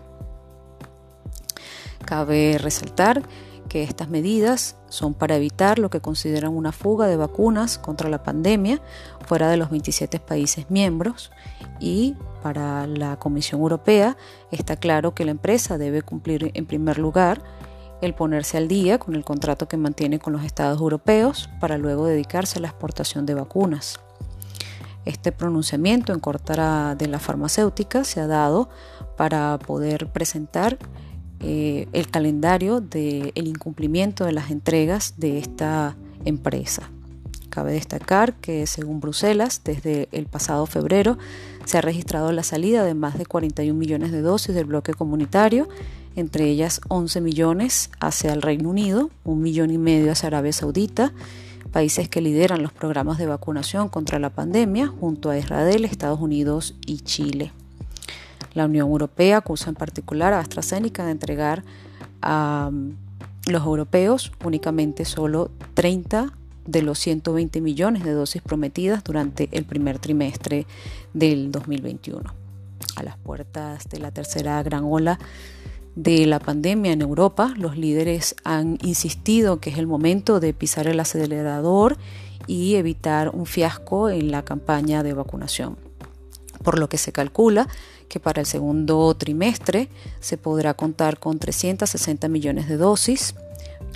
Cabe 2.05 2.59
resaltar 2.59 3.23
que 3.75 3.83
estas 3.83 4.09
medidas 4.09 4.77
son 4.89 5.15
para 5.15 5.35
evitar 5.35 5.81
lo 5.81 5.91
que 5.91 5.99
consideran 5.99 6.57
una 6.57 6.71
fuga 6.71 7.09
de 7.09 7.17
vacunas 7.17 7.77
contra 7.77 8.09
la 8.09 8.23
pandemia 8.23 8.81
fuera 9.27 9.51
de 9.51 9.57
los 9.57 9.69
27 9.69 10.21
países 10.21 10.71
miembros 10.71 11.33
y 11.81 12.15
para 12.41 12.87
la 12.87 13.19
Comisión 13.19 13.63
Europea 13.63 14.17
está 14.53 14.77
claro 14.77 15.13
que 15.13 15.25
la 15.25 15.33
empresa 15.33 15.77
debe 15.77 16.03
cumplir 16.03 16.53
en 16.55 16.67
primer 16.67 16.99
lugar 16.99 17.43
el 18.01 18.15
ponerse 18.15 18.59
al 18.59 18.69
día 18.69 19.01
con 19.01 19.17
el 19.17 19.25
contrato 19.25 19.67
que 19.67 19.77
mantiene 19.77 20.21
con 20.21 20.35
los 20.35 20.45
Estados 20.45 20.81
europeos 20.81 21.51
para 21.59 21.77
luego 21.77 22.07
dedicarse 22.07 22.61
a 22.61 22.63
la 22.63 22.69
exportación 22.69 23.27
de 23.27 23.35
vacunas. 23.35 23.99
Este 25.05 25.33
pronunciamiento 25.33 26.13
en 26.13 26.21
contra 26.21 26.95
de 26.95 27.09
la 27.09 27.19
farmacéutica 27.19 28.05
se 28.05 28.21
ha 28.21 28.29
dado 28.29 28.69
para 29.17 29.59
poder 29.59 30.13
presentar 30.13 30.79
eh, 31.41 31.89
el 31.93 32.09
calendario 32.11 32.81
del 32.81 33.33
incumplimiento 33.47 34.25
de 34.25 34.33
las 34.33 34.51
entregas 34.51 35.15
de 35.19 35.39
esta 35.39 35.97
empresa. 36.25 36.91
Cabe 37.51 37.73
destacar 37.75 38.35
que 38.35 38.67
según 38.67 39.01
Bruselas, 39.01 39.61
desde 39.65 40.09
el 40.11 40.27
pasado 40.27 40.67
febrero 40.67 41.19
se 41.65 41.79
ha 41.79 41.81
registrado 41.81 42.33
la 42.33 42.43
salida 42.43 42.85
de 42.85 42.95
más 42.95 43.17
de 43.17 43.27
41 43.27 43.79
millones 43.79 44.11
de 44.11 44.23
dosis 44.23 44.55
del 44.55 44.65
bloque 44.65 44.93
comunitario, 44.93 45.69
entre 46.17 46.49
ellas 46.49 46.81
11 46.89 47.21
millones 47.21 47.91
hacia 48.01 48.33
el 48.33 48.43
Reino 48.43 48.71
Unido, 48.71 49.11
un 49.25 49.41
millón 49.41 49.71
y 49.71 49.79
medio 49.79 50.13
hacia 50.13 50.27
Arabia 50.29 50.53
Saudita, 50.53 51.13
países 51.73 52.09
que 52.09 52.21
lideran 52.21 52.63
los 52.63 52.73
programas 52.73 53.19
de 53.19 53.27
vacunación 53.27 53.89
contra 53.89 54.19
la 54.19 54.31
pandemia, 54.31 54.89
junto 54.89 55.31
a 55.31 55.39
Israel, 55.39 55.85
Estados 55.85 56.21
Unidos 56.21 56.75
y 56.87 57.01
Chile. 57.01 57.53
La 58.55 58.67
Unión 58.67 58.89
Europea 58.89 59.39
acusa 59.39 59.69
en 59.69 59.75
particular 59.75 60.33
a 60.33 60.41
AstraZeneca 60.41 61.05
de 61.05 61.11
entregar 61.11 61.65
a 62.23 62.71
um, 62.71 62.95
los 63.47 63.63
europeos 63.63 64.33
únicamente 64.45 65.05
solo 65.05 65.51
30 65.75 66.33
de 66.67 66.83
los 66.83 66.99
120 66.99 67.61
millones 67.61 68.05
de 68.05 68.13
dosis 68.13 68.41
prometidas 68.41 69.05
durante 69.05 69.49
el 69.53 69.65
primer 69.65 69.99
trimestre 69.99 70.67
del 71.13 71.53
2021. 71.53 72.23
A 72.97 73.03
las 73.03 73.19
puertas 73.19 73.89
de 73.89 73.99
la 73.99 74.13
tercera 74.13 74.63
gran 74.63 74.85
ola 74.85 75.19
de 75.97 76.27
la 76.27 76.39
pandemia 76.39 76.93
en 76.93 77.03
Europa, 77.03 77.53
los 77.57 77.77
líderes 77.77 78.35
han 78.45 78.79
insistido 78.83 79.61
que 79.61 79.71
es 79.71 79.79
el 79.79 79.87
momento 79.87 80.41
de 80.41 80.55
pisar 80.55 80.87
el 80.87 81.01
acelerador 81.01 81.99
y 82.47 82.77
evitar 82.77 83.31
un 83.31 83.47
fiasco 83.47 84.11
en 84.11 84.31
la 84.31 84.43
campaña 84.43 85.03
de 85.03 85.13
vacunación 85.13 85.77
por 86.65 86.79
lo 86.79 86.89
que 86.89 86.99
se 86.99 87.13
calcula 87.13 87.69
que 88.15 88.21
para 88.21 88.41
el 88.41 88.47
segundo 88.47 89.13
trimestre 89.15 89.89
se 90.21 90.39
podrá 90.39 90.75
contar 90.75 91.19
con 91.19 91.41
360 91.41 92.29
millones 92.29 92.69
de 92.69 92.77
dosis, 92.77 93.35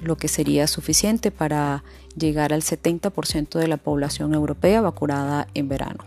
lo 0.02 0.16
que 0.16 0.26
sería 0.26 0.66
suficiente 0.66 1.30
para 1.30 1.84
llegar 2.16 2.52
al 2.52 2.62
70% 2.62 3.60
de 3.60 3.68
la 3.68 3.76
población 3.76 4.34
europea 4.34 4.80
vacunada 4.80 5.46
en 5.54 5.68
verano. 5.68 6.04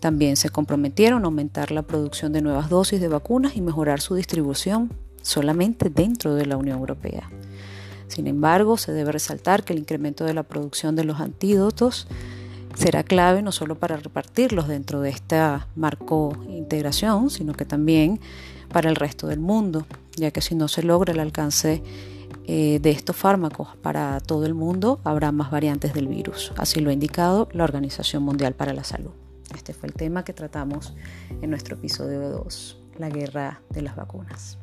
También 0.00 0.36
se 0.36 0.50
comprometieron 0.50 1.22
a 1.22 1.24
aumentar 1.24 1.70
la 1.70 1.80
producción 1.80 2.34
de 2.34 2.42
nuevas 2.42 2.68
dosis 2.68 3.00
de 3.00 3.08
vacunas 3.08 3.56
y 3.56 3.62
mejorar 3.62 4.02
su 4.02 4.16
distribución 4.16 4.92
solamente 5.22 5.88
dentro 5.88 6.34
de 6.34 6.44
la 6.44 6.58
Unión 6.58 6.78
Europea. 6.78 7.30
Sin 8.06 8.26
embargo, 8.26 8.76
se 8.76 8.92
debe 8.92 9.12
resaltar 9.12 9.64
que 9.64 9.72
el 9.72 9.78
incremento 9.78 10.26
de 10.26 10.34
la 10.34 10.42
producción 10.42 10.94
de 10.94 11.04
los 11.04 11.20
antídotos 11.20 12.06
será 12.74 13.02
clave 13.02 13.42
no 13.42 13.52
solo 13.52 13.76
para 13.76 13.96
repartirlos 13.96 14.68
dentro 14.68 15.00
de 15.00 15.10
esta 15.10 15.68
marco 15.76 16.36
integración, 16.48 17.30
sino 17.30 17.52
que 17.54 17.64
también 17.64 18.20
para 18.72 18.90
el 18.90 18.96
resto 18.96 19.26
del 19.26 19.40
mundo, 19.40 19.86
ya 20.16 20.30
que 20.30 20.40
si 20.40 20.54
no 20.54 20.68
se 20.68 20.82
logra 20.82 21.12
el 21.12 21.20
alcance 21.20 21.82
eh, 22.46 22.78
de 22.82 22.90
estos 22.90 23.16
fármacos 23.16 23.68
para 23.80 24.20
todo 24.20 24.44
el 24.46 24.54
mundo, 24.54 25.00
habrá 25.04 25.32
más 25.32 25.50
variantes 25.50 25.94
del 25.94 26.08
virus. 26.08 26.52
Así 26.56 26.80
lo 26.80 26.90
ha 26.90 26.92
indicado 26.92 27.48
la 27.52 27.64
Organización 27.64 28.22
Mundial 28.22 28.54
para 28.54 28.74
la 28.74 28.84
Salud. 28.84 29.12
Este 29.54 29.72
fue 29.72 29.88
el 29.88 29.94
tema 29.94 30.24
que 30.24 30.32
tratamos 30.32 30.94
en 31.40 31.50
nuestro 31.50 31.76
episodio 31.76 32.28
2, 32.30 32.78
la 32.98 33.08
guerra 33.08 33.60
de 33.70 33.82
las 33.82 33.96
vacunas. 33.96 34.58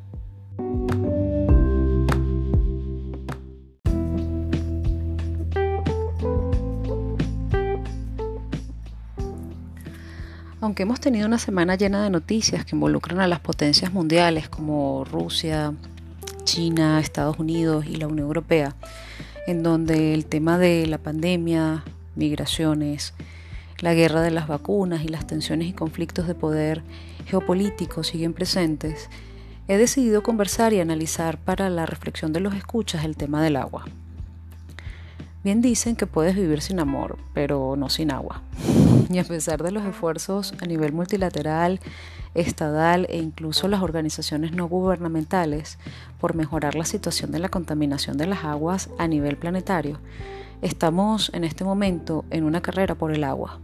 Aunque 10.62 10.84
hemos 10.84 11.00
tenido 11.00 11.26
una 11.26 11.38
semana 11.38 11.74
llena 11.74 12.04
de 12.04 12.10
noticias 12.10 12.64
que 12.64 12.76
involucran 12.76 13.18
a 13.18 13.26
las 13.26 13.40
potencias 13.40 13.92
mundiales 13.92 14.48
como 14.48 15.04
Rusia, 15.04 15.74
China, 16.44 17.00
Estados 17.00 17.40
Unidos 17.40 17.84
y 17.84 17.96
la 17.96 18.06
Unión 18.06 18.26
Europea, 18.26 18.76
en 19.48 19.64
donde 19.64 20.14
el 20.14 20.24
tema 20.24 20.58
de 20.58 20.86
la 20.86 20.98
pandemia, 20.98 21.82
migraciones, 22.14 23.12
la 23.80 23.92
guerra 23.92 24.20
de 24.20 24.30
las 24.30 24.46
vacunas 24.46 25.02
y 25.02 25.08
las 25.08 25.26
tensiones 25.26 25.66
y 25.66 25.72
conflictos 25.72 26.28
de 26.28 26.36
poder 26.36 26.84
geopolíticos 27.26 28.06
siguen 28.06 28.32
presentes, 28.32 29.10
he 29.66 29.76
decidido 29.76 30.22
conversar 30.22 30.72
y 30.72 30.78
analizar 30.78 31.38
para 31.38 31.70
la 31.70 31.86
reflexión 31.86 32.32
de 32.32 32.38
los 32.38 32.54
escuchas 32.54 33.04
el 33.04 33.16
tema 33.16 33.42
del 33.42 33.56
agua. 33.56 33.86
Bien 35.42 35.60
dicen 35.60 35.96
que 35.96 36.06
puedes 36.06 36.36
vivir 36.36 36.60
sin 36.60 36.78
amor, 36.78 37.18
pero 37.34 37.74
no 37.76 37.88
sin 37.88 38.12
agua. 38.12 38.42
Y 39.12 39.18
a 39.18 39.24
pesar 39.24 39.62
de 39.62 39.72
los 39.72 39.84
esfuerzos 39.84 40.54
a 40.62 40.64
nivel 40.64 40.94
multilateral, 40.94 41.80
estadal 42.34 43.06
e 43.10 43.18
incluso 43.18 43.68
las 43.68 43.82
organizaciones 43.82 44.52
no 44.52 44.66
gubernamentales 44.68 45.78
por 46.18 46.34
mejorar 46.34 46.74
la 46.76 46.86
situación 46.86 47.30
de 47.30 47.38
la 47.38 47.50
contaminación 47.50 48.16
de 48.16 48.26
las 48.26 48.44
aguas 48.44 48.88
a 48.98 49.06
nivel 49.08 49.36
planetario, 49.36 49.98
estamos 50.62 51.30
en 51.34 51.44
este 51.44 51.62
momento 51.62 52.24
en 52.30 52.44
una 52.44 52.62
carrera 52.62 52.94
por 52.94 53.12
el 53.12 53.24
agua 53.24 53.58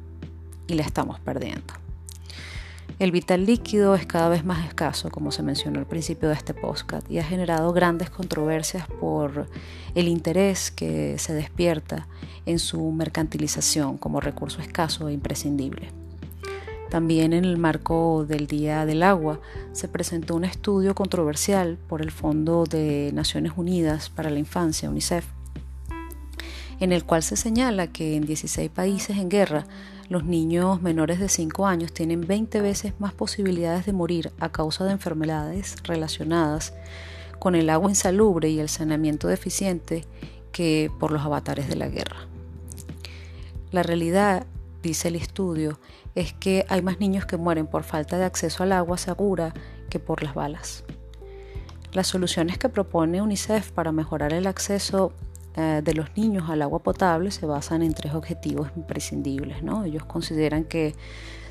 y 0.67 0.75
la 0.75 0.83
estamos 0.83 1.19
perdiendo. 1.19 1.88
El 2.99 3.13
vital 3.13 3.47
líquido 3.47 3.95
es 3.95 4.07
cada 4.07 4.29
vez 4.29 4.45
más 4.45 4.67
escaso, 4.67 5.09
como 5.09 5.31
se 5.31 5.45
mencionó 5.45 5.79
al 5.79 5.87
principio 5.87 6.29
de 6.29 6.35
este 6.35 6.53
podcast, 6.53 7.09
y 7.09 7.19
ha 7.19 7.25
generado 7.25 7.73
grandes 7.73 8.11
controversias 8.11 8.89
por 9.01 9.47
el 9.95 10.09
interés 10.09 10.73
que 10.73 11.17
se 11.17 11.33
despierta 11.33 12.09
en 12.45 12.59
su 12.59 12.91
mercantilización 12.91 13.99
como 13.99 14.21
recurso 14.21 14.61
escaso 14.61 15.07
e 15.09 15.13
imprescindible. 15.13 15.91
También 16.91 17.35
en 17.35 17.45
el 17.45 17.57
marco 17.57 18.25
del 18.27 18.49
Día 18.49 18.85
del 18.85 19.05
Agua 19.05 19.41
se 19.73 19.87
presentó 19.87 20.35
un 20.35 20.45
estudio 20.45 20.97
controversial 20.97 21.79
por 21.87 22.03
el 22.03 22.11
Fondo 22.11 22.65
de 22.65 23.13
Naciones 23.15 23.53
Unidas 23.55 24.09
para 24.11 24.29
la 24.29 24.41
Infancia, 24.41 24.91
UNICEF, 24.91 25.25
en 26.81 26.93
el 26.93 27.05
cual 27.05 27.23
se 27.23 27.37
señala 27.37 27.87
que 27.93 28.17
en 28.17 28.27
16 28.27 28.71
países 28.71 29.19
en 29.19 29.29
guerra 29.29 29.67
los 30.09 30.25
niños 30.25 30.81
menores 30.81 31.21
de 31.21 31.29
5 31.29 31.67
años 31.67 31.93
tienen 31.93 32.23
20 32.23 32.61
veces 32.63 32.95
más 32.99 33.13
posibilidades 33.13 33.85
de 33.85 33.93
morir 33.93 34.33
a 34.41 34.51
causa 34.51 34.85
de 34.85 34.93
enfermedades 34.93 35.77
relacionadas 35.85 36.73
con 37.39 37.55
el 37.55 37.71
agua 37.71 37.91
insalubre 37.91 38.49
y 38.49 38.59
el 38.59 38.69
saneamiento 38.69 39.29
deficiente 39.29 40.05
que 40.51 40.91
por 40.99 41.13
los 41.13 41.23
avatares 41.23 41.69
de 41.69 41.77
la 41.77 41.89
guerra. 41.89 42.27
La 43.71 43.83
realidad, 43.83 44.47
dice 44.83 45.09
el 45.09 45.17
estudio, 45.17 45.79
es 46.15 46.33
que 46.33 46.65
hay 46.69 46.81
más 46.81 46.99
niños 46.99 47.27
que 47.27 47.37
mueren 47.37 47.67
por 47.67 47.85
falta 47.85 48.19
de 48.19 48.25
acceso 48.25 48.63
al 48.63 48.73
agua 48.73 48.97
segura 48.97 49.53
que 49.91 49.99
por 49.99 50.23
las 50.23 50.35
balas. 50.35 50.85
Las 51.93 52.07
soluciones 52.07 52.59
que 52.59 52.69
propone 52.69 53.23
UNICEF 53.23 53.73
para 53.73 53.93
mejorar 53.93 54.33
el 54.33 54.47
acceso 54.47 55.13
de 55.59 55.95
los 55.95 56.17
niños 56.17 56.49
al 56.49 56.63
agua 56.63 56.79
potable 56.79 57.31
se 57.31 57.45
basan 57.45 57.83
en 57.83 57.93
tres 57.93 58.15
objetivos 58.15 58.71
imprescindibles. 58.77 59.63
¿no? 59.63 59.85
Ellos 59.85 60.05
consideran 60.05 60.65
que 60.65 60.95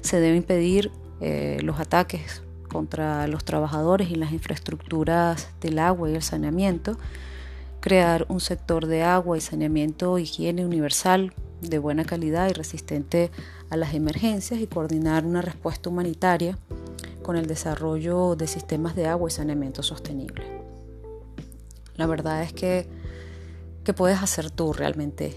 se 0.01 0.19
debe 0.19 0.37
impedir 0.37 0.91
eh, 1.19 1.59
los 1.61 1.79
ataques 1.79 2.41
contra 2.69 3.27
los 3.27 3.43
trabajadores 3.43 4.09
y 4.09 4.15
las 4.15 4.31
infraestructuras 4.31 5.49
del 5.61 5.79
agua 5.79 6.09
y 6.09 6.15
el 6.15 6.21
saneamiento, 6.21 6.97
crear 7.79 8.25
un 8.29 8.39
sector 8.39 8.85
de 8.85 9.03
agua 9.03 9.37
y 9.37 9.41
saneamiento 9.41 10.17
higiene 10.19 10.65
universal 10.65 11.33
de 11.61 11.79
buena 11.79 12.05
calidad 12.05 12.49
y 12.49 12.53
resistente 12.53 13.31
a 13.69 13.77
las 13.77 13.93
emergencias 13.93 14.59
y 14.59 14.67
coordinar 14.67 15.25
una 15.25 15.41
respuesta 15.41 15.89
humanitaria 15.89 16.57
con 17.23 17.35
el 17.35 17.47
desarrollo 17.47 18.35
de 18.35 18.47
sistemas 18.47 18.95
de 18.95 19.07
agua 19.07 19.29
y 19.29 19.31
saneamiento 19.31 19.83
sostenible. 19.83 20.43
La 21.95 22.05
verdad 22.05 22.43
es 22.43 22.53
que 22.53 22.87
¿Qué 23.88 23.93
puedes 23.93 24.21
hacer 24.21 24.52
tú 24.52 24.73
realmente 24.73 25.34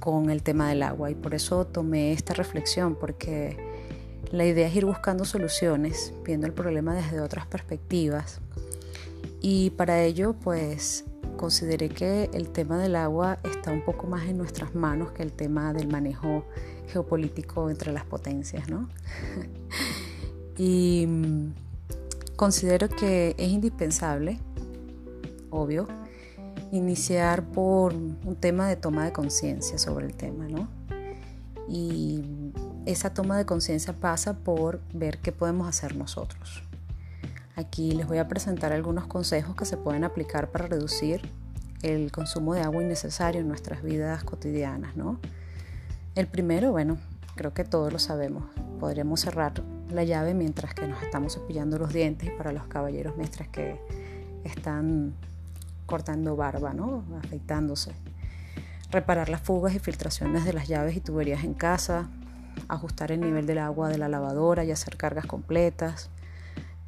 con 0.00 0.28
el 0.28 0.42
tema 0.42 0.70
del 0.70 0.82
agua? 0.82 1.08
Y 1.08 1.14
por 1.14 1.34
eso 1.34 1.64
tomé 1.64 2.10
esta 2.10 2.34
reflexión, 2.34 2.96
porque 2.96 3.56
la 4.32 4.44
idea 4.44 4.66
es 4.66 4.74
ir 4.74 4.86
buscando 4.86 5.24
soluciones, 5.24 6.12
viendo 6.24 6.48
el 6.48 6.52
problema 6.52 6.96
desde 6.96 7.20
otras 7.20 7.46
perspectivas. 7.46 8.40
Y 9.40 9.70
para 9.70 10.02
ello, 10.02 10.32
pues 10.32 11.04
consideré 11.36 11.90
que 11.90 12.28
el 12.34 12.48
tema 12.48 12.76
del 12.76 12.96
agua 12.96 13.38
está 13.44 13.70
un 13.70 13.84
poco 13.84 14.08
más 14.08 14.26
en 14.26 14.36
nuestras 14.36 14.74
manos 14.74 15.12
que 15.12 15.22
el 15.22 15.30
tema 15.30 15.72
del 15.72 15.86
manejo 15.86 16.44
geopolítico 16.88 17.70
entre 17.70 17.92
las 17.92 18.04
potencias, 18.04 18.68
¿no? 18.68 18.88
y 20.58 21.04
mm, 21.06 21.52
considero 22.34 22.88
que 22.88 23.36
es 23.38 23.48
indispensable, 23.48 24.40
obvio, 25.50 25.86
iniciar 26.72 27.44
por 27.44 27.92
un 27.94 28.36
tema 28.38 28.68
de 28.68 28.76
toma 28.76 29.04
de 29.04 29.12
conciencia 29.12 29.78
sobre 29.78 30.06
el 30.06 30.14
tema, 30.14 30.48
¿no? 30.48 30.68
Y 31.68 32.24
esa 32.84 33.12
toma 33.12 33.36
de 33.36 33.44
conciencia 33.44 33.92
pasa 33.92 34.34
por 34.38 34.80
ver 34.92 35.18
qué 35.18 35.32
podemos 35.32 35.68
hacer 35.68 35.96
nosotros. 35.96 36.62
Aquí 37.56 37.92
les 37.92 38.06
voy 38.06 38.18
a 38.18 38.28
presentar 38.28 38.72
algunos 38.72 39.06
consejos 39.06 39.56
que 39.56 39.64
se 39.64 39.76
pueden 39.76 40.04
aplicar 40.04 40.50
para 40.50 40.66
reducir 40.66 41.22
el 41.82 42.12
consumo 42.12 42.54
de 42.54 42.60
agua 42.60 42.82
innecesario 42.82 43.40
en 43.40 43.48
nuestras 43.48 43.82
vidas 43.82 44.24
cotidianas, 44.24 44.96
¿no? 44.96 45.18
El 46.14 46.26
primero, 46.26 46.70
bueno, 46.70 46.98
creo 47.34 47.54
que 47.54 47.64
todos 47.64 47.92
lo 47.92 47.98
sabemos. 47.98 48.44
Podríamos 48.80 49.20
cerrar 49.20 49.52
la 49.90 50.04
llave 50.04 50.34
mientras 50.34 50.74
que 50.74 50.86
nos 50.86 51.02
estamos 51.02 51.34
cepillando 51.34 51.78
los 51.78 51.92
dientes 51.92 52.28
y 52.28 52.36
para 52.36 52.52
los 52.52 52.66
caballeros 52.66 53.16
mientras 53.16 53.48
que 53.48 53.80
están 54.44 55.14
cortando 55.86 56.36
barba, 56.36 56.72
¿no? 56.74 57.04
afeitándose. 57.24 57.92
Reparar 58.90 59.28
las 59.28 59.40
fugas 59.40 59.74
y 59.74 59.78
filtraciones 59.78 60.44
de 60.44 60.52
las 60.52 60.68
llaves 60.68 60.96
y 60.96 61.00
tuberías 61.00 61.44
en 61.44 61.54
casa, 61.54 62.08
ajustar 62.68 63.12
el 63.12 63.20
nivel 63.20 63.46
del 63.46 63.58
agua 63.58 63.88
de 63.88 63.98
la 63.98 64.08
lavadora 64.08 64.64
y 64.64 64.70
hacer 64.70 64.96
cargas 64.96 65.26
completas, 65.26 66.10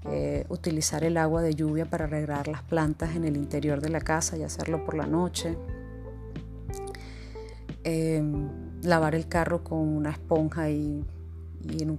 eh, 0.05 0.47
utilizar 0.49 1.03
el 1.05 1.17
agua 1.17 1.43
de 1.43 1.55
lluvia 1.55 1.85
para 1.85 2.07
regar 2.07 2.49
las 2.49 2.63
plantas 2.63 3.17
en 3.17 3.25
el 3.25 3.37
interior 3.37 3.81
de 3.81 3.89
la 3.89 4.01
casa 4.01 4.37
y 4.37 4.43
hacerlo 4.43 4.85
por 4.85 4.95
la 4.95 5.07
noche, 5.07 5.59
em, 7.85 8.49
lavar 8.83 9.15
el 9.15 9.29
carro 9.29 9.65
con 9.65 9.81
una 9.81 10.11
esponja 10.11 10.71
y, 10.71 11.05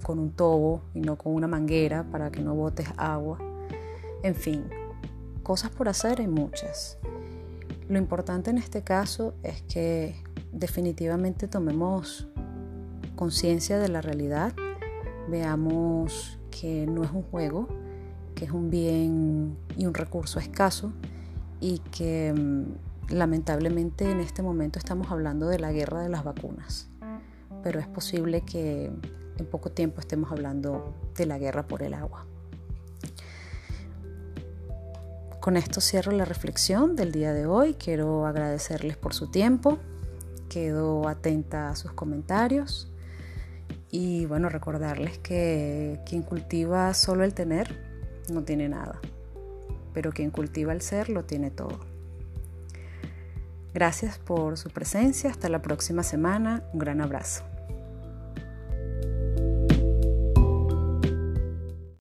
con 0.02 0.18
un 0.18 0.32
tobo 0.32 0.82
y 0.94 1.02
no 1.02 1.18
con 1.18 1.36
una 1.36 1.48
manguera 1.48 2.04
para 2.10 2.32
que 2.32 2.42
no 2.42 2.56
botes 2.56 2.88
agua, 2.98 3.38
en 4.24 4.34
fin, 4.34 4.64
cosas 5.50 5.72
por 5.72 5.90
hacer 5.90 6.22
hay 6.22 6.28
muchas. 6.28 7.00
Lo 7.88 7.98
importante 7.98 8.52
en 8.52 8.60
este 8.60 8.84
caso 8.84 9.34
es 9.42 9.64
que 9.64 10.22
definitivamente 10.52 11.48
tomemos 11.48 12.28
conciencia 13.16 13.80
de 13.80 13.90
la 13.90 14.00
realidad, 14.00 14.54
veamos 15.28 16.38
que 16.52 16.86
no 16.86 17.04
es 17.04 17.10
un 17.10 17.24
juego, 17.24 17.68
que 18.36 18.46
es 18.46 18.52
un 18.52 18.70
bien 18.70 19.58
y 19.76 19.88
un 19.88 19.96
recurso 19.96 20.38
escaso 20.38 20.94
y 21.60 21.80
que 21.80 22.32
mm, 22.32 23.16
lamentablemente 23.16 24.12
en 24.12 24.20
este 24.20 24.44
momento 24.44 24.78
estamos 24.78 25.10
hablando 25.10 25.48
de 25.48 25.58
la 25.58 25.72
guerra 25.72 26.04
de 26.04 26.10
las 26.10 26.24
vacunas, 26.24 26.92
pero 27.64 27.80
es 27.80 27.88
posible 27.88 28.42
que 28.42 28.92
en 29.40 29.46
poco 29.48 29.72
tiempo 29.72 30.00
estemos 30.00 30.32
hablando 30.32 30.94
de 31.18 31.26
la 31.26 31.40
guerra 31.40 31.66
por 31.66 31.82
el 31.82 31.96
agua. 31.96 32.28
Con 35.40 35.56
esto 35.56 35.80
cierro 35.80 36.12
la 36.12 36.26
reflexión 36.26 36.98
del 36.98 37.14
día 37.14 37.34
de 37.34 37.46
hoy. 37.46 37.76
Quiero 37.76 38.26
agradecerles 38.26 38.98
por 38.98 39.14
su 39.14 39.32
tiempo. 39.32 39.80
Quedo 40.50 41.08
atenta 41.08 41.70
a 41.70 41.76
sus 41.78 41.94
comentarios. 41.94 42.92
Y 43.90 44.26
bueno, 44.26 44.50
recordarles 44.50 45.18
que 45.20 46.02
quien 46.06 46.24
cultiva 46.24 46.94
solo 46.94 47.24
el 47.24 47.34
tener 47.34 47.80
no 48.30 48.44
tiene 48.44 48.68
nada. 48.68 49.00
Pero 49.94 50.12
quien 50.12 50.30
cultiva 50.30 50.74
el 50.74 50.82
ser 50.82 51.10
lo 51.10 51.24
tiene 51.24 51.52
todo. 51.52 51.80
Gracias 53.74 54.18
por 54.18 54.58
su 54.58 54.70
presencia. 54.70 55.30
Hasta 55.30 55.48
la 55.48 55.62
próxima 55.62 56.04
semana. 56.04 56.64
Un 56.74 56.80
gran 56.80 57.00
abrazo. 57.00 57.49